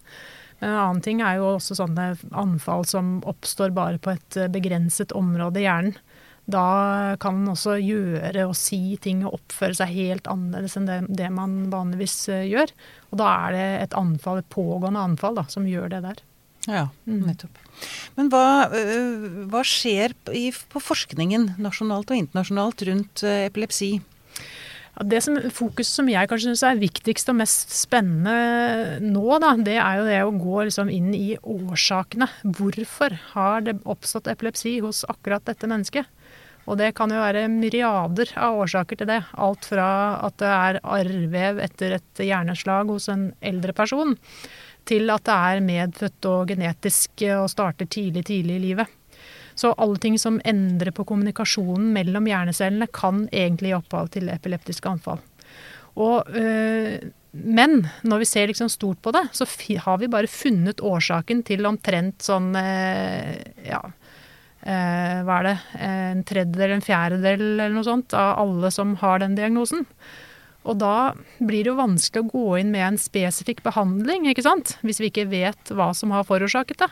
En 0.62 0.74
annen 0.74 1.02
ting 1.02 1.22
er 1.26 1.40
jo 1.40 1.56
også 1.56 1.78
sånne 1.78 2.12
anfall 2.38 2.86
som 2.86 3.20
oppstår 3.30 3.74
bare 3.74 4.02
på 4.02 4.14
et 4.14 4.38
eh, 4.40 4.52
begrenset 4.52 5.14
område 5.18 5.62
i 5.62 5.68
hjernen. 5.68 5.98
Da 6.52 7.16
kan 7.22 7.38
man 7.38 7.54
også 7.54 7.78
gjøre 7.78 8.48
og 8.50 8.56
si 8.58 8.98
ting 9.00 9.22
og 9.24 9.38
oppføre 9.38 9.78
seg 9.78 9.94
helt 9.94 10.26
annerledes 10.28 10.74
enn 10.76 10.88
det, 10.90 10.98
det 11.22 11.30
man 11.32 11.70
vanligvis 11.72 12.16
gjør. 12.50 12.74
Og 13.14 13.22
da 13.22 13.30
er 13.46 13.56
det 13.56 13.68
et 13.86 13.96
anfall, 13.96 14.42
et 14.42 14.50
pågående 14.52 15.06
anfall 15.06 15.38
da, 15.38 15.46
som 15.54 15.70
gjør 15.70 15.94
det 15.94 16.02
der. 16.10 16.24
Ja, 16.70 16.88
nettopp. 17.10 17.58
Men 18.18 18.30
hva, 18.30 18.70
øh, 18.70 19.46
hva 19.50 19.64
skjer 19.66 20.14
på 20.22 20.82
forskningen 20.84 21.56
nasjonalt 21.62 22.14
og 22.14 22.20
internasjonalt 22.20 22.84
rundt 22.90 23.24
øh, 23.26 23.46
epilepsi? 23.48 23.96
Det 25.08 25.22
som, 25.24 25.38
fokus 25.56 25.90
som 25.96 26.10
jeg 26.12 26.28
kanskje 26.30 26.52
syns 26.52 26.62
er 26.68 26.82
viktigst 26.82 27.30
og 27.32 27.38
mest 27.40 27.72
spennende 27.74 29.00
nå, 29.02 29.24
da, 29.42 29.54
det 29.58 29.78
er 29.80 29.98
jo 29.98 30.08
det 30.10 30.20
å 30.28 30.34
gå 30.36 30.66
liksom 30.68 30.92
inn 30.94 31.14
i 31.18 31.30
årsakene. 31.40 32.28
Hvorfor 32.44 33.16
har 33.32 33.64
det 33.66 33.80
oppstått 33.90 34.30
epilepsi 34.30 34.76
hos 34.84 35.06
akkurat 35.10 35.48
dette 35.48 35.70
mennesket? 35.72 36.10
Og 36.70 36.78
det 36.78 36.92
kan 36.98 37.10
jo 37.10 37.22
være 37.24 37.48
myriader 37.50 38.36
av 38.38 38.60
årsaker 38.62 39.00
til 39.00 39.10
det. 39.10 39.22
Alt 39.34 39.66
fra 39.72 39.88
at 40.28 40.38
det 40.44 40.52
er 40.52 40.82
arrvev 40.84 41.64
etter 41.64 41.98
et 41.98 42.22
hjerneslag 42.22 42.92
hos 42.92 43.10
en 43.10 43.32
eldre 43.42 43.74
person, 43.74 44.14
til 44.90 45.12
at 45.14 45.24
det 45.28 45.36
er 45.36 45.64
medfødt 45.66 46.28
og 46.32 46.50
genetisk 46.52 47.24
og 47.38 47.50
starter 47.52 47.86
tidlig, 47.86 48.26
tidlig 48.28 48.58
i 48.58 48.66
livet. 48.66 48.98
Så 49.56 49.74
alle 49.78 50.00
ting 50.02 50.18
som 50.20 50.40
endrer 50.48 50.94
på 50.96 51.06
kommunikasjonen 51.08 51.92
mellom 51.94 52.28
hjernecellene, 52.30 52.88
kan 52.94 53.26
egentlig 53.30 53.72
gi 53.72 53.78
opphav 53.78 54.10
til 54.14 54.32
epileptiske 54.34 54.90
anfall. 54.90 55.22
Og, 56.00 56.30
øh, 56.38 56.98
men 57.32 57.82
når 58.08 58.22
vi 58.24 58.28
ser 58.28 58.48
liksom 58.50 58.70
stort 58.72 59.02
på 59.04 59.12
det, 59.16 59.26
så 59.36 59.48
har 59.86 60.00
vi 60.00 60.12
bare 60.12 60.32
funnet 60.32 60.84
årsaken 60.84 61.44
til 61.48 61.68
omtrent 61.68 62.24
sånn 62.24 62.52
øh, 62.56 63.36
ja, 63.68 63.82
øh, 63.84 65.22
hva 65.28 65.38
er 65.38 65.48
det, 65.50 65.56
en 65.88 66.26
tredjedel, 66.28 66.76
en 66.78 66.86
fjerdedel 66.86 67.46
eller 67.52 67.76
noe 67.76 67.88
sånt 67.88 68.16
av 68.18 68.40
alle 68.46 68.72
som 68.72 68.96
har 69.04 69.24
den 69.24 69.36
diagnosen. 69.40 69.86
Og 70.62 70.78
da 70.78 71.14
blir 71.40 71.64
det 71.66 71.72
jo 71.72 71.80
vanskelig 71.80 72.22
å 72.22 72.30
gå 72.30 72.46
inn 72.60 72.70
med 72.74 72.84
en 72.86 73.00
spesifikk 73.02 73.64
behandling, 73.66 74.28
ikke 74.30 74.44
sant? 74.46 74.76
Hvis 74.86 75.02
vi 75.02 75.10
ikke 75.10 75.26
vet 75.32 75.72
hva 75.74 75.90
som 75.98 76.14
har 76.14 76.28
forårsaket 76.28 76.84
det. 76.84 76.90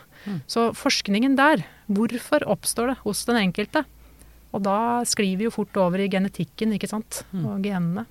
Så 0.49 0.71
forskningen 0.73 1.35
der, 1.37 1.61
hvorfor 1.85 2.45
oppstår 2.49 2.93
det 2.93 2.97
hos 3.03 3.21
den 3.29 3.37
enkelte? 3.43 3.85
Og 4.49 4.63
da 4.65 5.05
sklir 5.05 5.37
vi 5.37 5.45
jo 5.45 5.53
fort 5.53 5.77
over 5.77 6.01
i 6.01 6.09
genetikken, 6.09 6.73
ikke 6.73 6.89
sant? 6.89 7.23
Og 7.45 7.61
genene. 7.61 8.07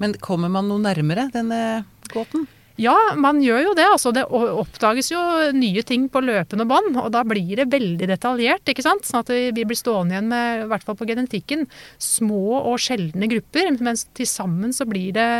Men 0.00 0.14
kommer 0.20 0.52
man 0.52 0.68
noe 0.68 0.80
nærmere 0.84 1.30
denne 1.32 1.84
gåten? 2.12 2.44
Ja, 2.80 2.96
man 3.20 3.42
gjør 3.44 3.60
jo 3.68 3.76
det. 3.76 3.86
altså 3.92 4.12
Det 4.16 4.24
oppdages 4.30 5.10
jo 5.12 5.20
nye 5.52 5.82
ting 5.86 6.08
på 6.12 6.22
løpende 6.24 6.64
bånd, 6.68 6.96
og 6.96 7.10
da 7.12 7.22
blir 7.28 7.60
det 7.60 7.68
veldig 7.72 8.08
detaljert. 8.08 8.64
ikke 8.68 8.84
sant? 8.86 9.04
Sånn 9.04 9.20
at 9.20 9.30
vi 9.30 9.66
blir 9.68 9.78
stående 9.78 10.16
igjen 10.16 10.30
med, 10.32 10.64
i 10.64 10.68
hvert 10.70 10.86
fall 10.86 10.96
på 10.96 11.08
genetikken, 11.10 11.66
små 12.00 12.60
og 12.62 12.80
sjeldne 12.80 13.28
grupper, 13.30 13.74
mens 13.84 14.06
til 14.16 14.28
sammen 14.28 14.72
så 14.76 14.88
blir 14.88 15.12
det 15.16 15.30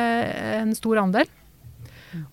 en 0.61 0.74
stor 0.76 1.00
andel. 1.07 1.29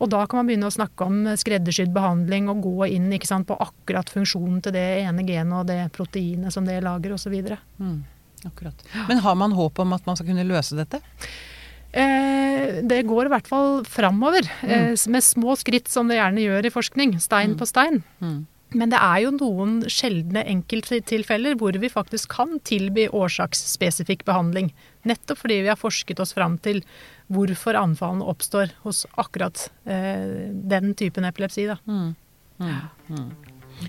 Og 0.01 0.09
da 0.09 0.23
kan 0.25 0.41
man 0.41 0.49
begynne 0.49 0.69
å 0.69 0.73
snakke 0.73 1.05
om 1.05 1.19
skreddersydd 1.37 1.91
behandling 1.93 2.49
og 2.51 2.63
gå 2.65 2.87
inn 2.97 3.11
ikke 3.13 3.29
sant, 3.29 3.47
på 3.49 3.57
akkurat 3.61 4.09
funksjonen 4.09 4.61
til 4.65 4.73
det 4.75 4.87
ene 5.03 5.25
genet 5.27 5.59
og 5.59 5.67
det 5.69 5.83
proteinet 5.95 6.53
som 6.53 6.65
det 6.67 6.79
lager 6.85 7.13
osv. 7.15 7.35
Akkurat. 8.47 8.87
Men 9.09 9.21
har 9.25 9.37
man 9.37 9.55
håp 9.57 9.79
om 9.83 9.93
at 9.97 10.09
man 10.09 10.17
skal 10.17 10.31
kunne 10.31 10.47
løse 10.49 10.77
dette? 10.77 11.01
Eh, 11.97 12.36
det 12.83 13.05
går 13.07 13.25
i 13.25 13.31
hvert 13.33 13.47
fall 13.47 13.83
framover, 13.87 14.45
Mm. 14.63 14.95
med 15.11 15.23
små 15.23 15.55
skritt 15.57 15.87
som 15.89 16.07
det 16.07 16.17
gjerne 16.19 16.43
gjør 16.43 16.65
i 16.65 16.73
forskning. 16.73 17.17
Stein 17.21 17.55
på 17.57 17.65
stein. 17.67 18.03
Men 18.75 18.89
det 18.91 18.99
er 18.99 19.21
jo 19.23 19.31
noen 19.31 19.77
sjeldne 19.87 20.41
enkelttilfeller 20.45 21.55
hvor 21.55 21.71
vi 21.79 21.87
faktisk 21.87 22.27
kan 22.35 22.59
tilby 22.67 23.07
årsaksspesifikk 23.15 24.25
behandling. 24.27 24.73
Nettopp 25.07 25.37
fordi 25.39 25.61
vi 25.63 25.69
har 25.71 25.79
forsket 25.79 26.19
oss 26.19 26.33
fram 26.35 26.57
til 26.59 26.81
hvorfor 27.31 27.79
anfallene 27.79 28.27
oppstår 28.27 28.73
hos 28.83 29.05
akkurat 29.17 29.69
eh, 29.85 30.51
den 30.51 30.93
typen 30.99 31.23
epilepsi. 31.23 31.67
Da. 31.67 31.77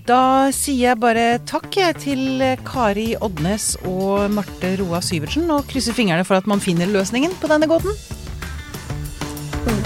Da 0.05 0.51
sier 0.53 0.91
jeg 0.91 0.99
bare 1.01 1.39
takk 1.49 1.71
til 1.99 2.39
Kari 2.63 3.15
Odnes 3.19 3.71
og 3.89 4.29
Marte 4.31 4.75
Roa 4.79 5.01
Syvertsen, 5.01 5.49
og 5.51 5.65
krysser 5.67 5.97
fingrene 5.97 6.23
for 6.27 6.37
at 6.37 6.47
man 6.47 6.61
finner 6.61 6.85
løsningen 6.87 7.33
på 7.41 7.49
denne 7.49 7.67
gåten. 7.67 7.91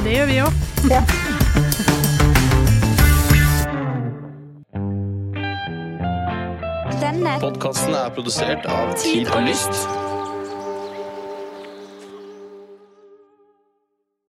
Det 0.04 0.12
gjør 0.16 0.26
vi 0.26 0.38
òg. 0.44 0.62
Ja. 0.92 1.02
Denne 7.02 7.36
Podkasten 7.40 7.94
er 7.98 8.10
produsert 8.16 8.66
av 8.66 8.96
Tid 9.04 9.28
og 9.36 9.44
Lyst. 9.48 10.03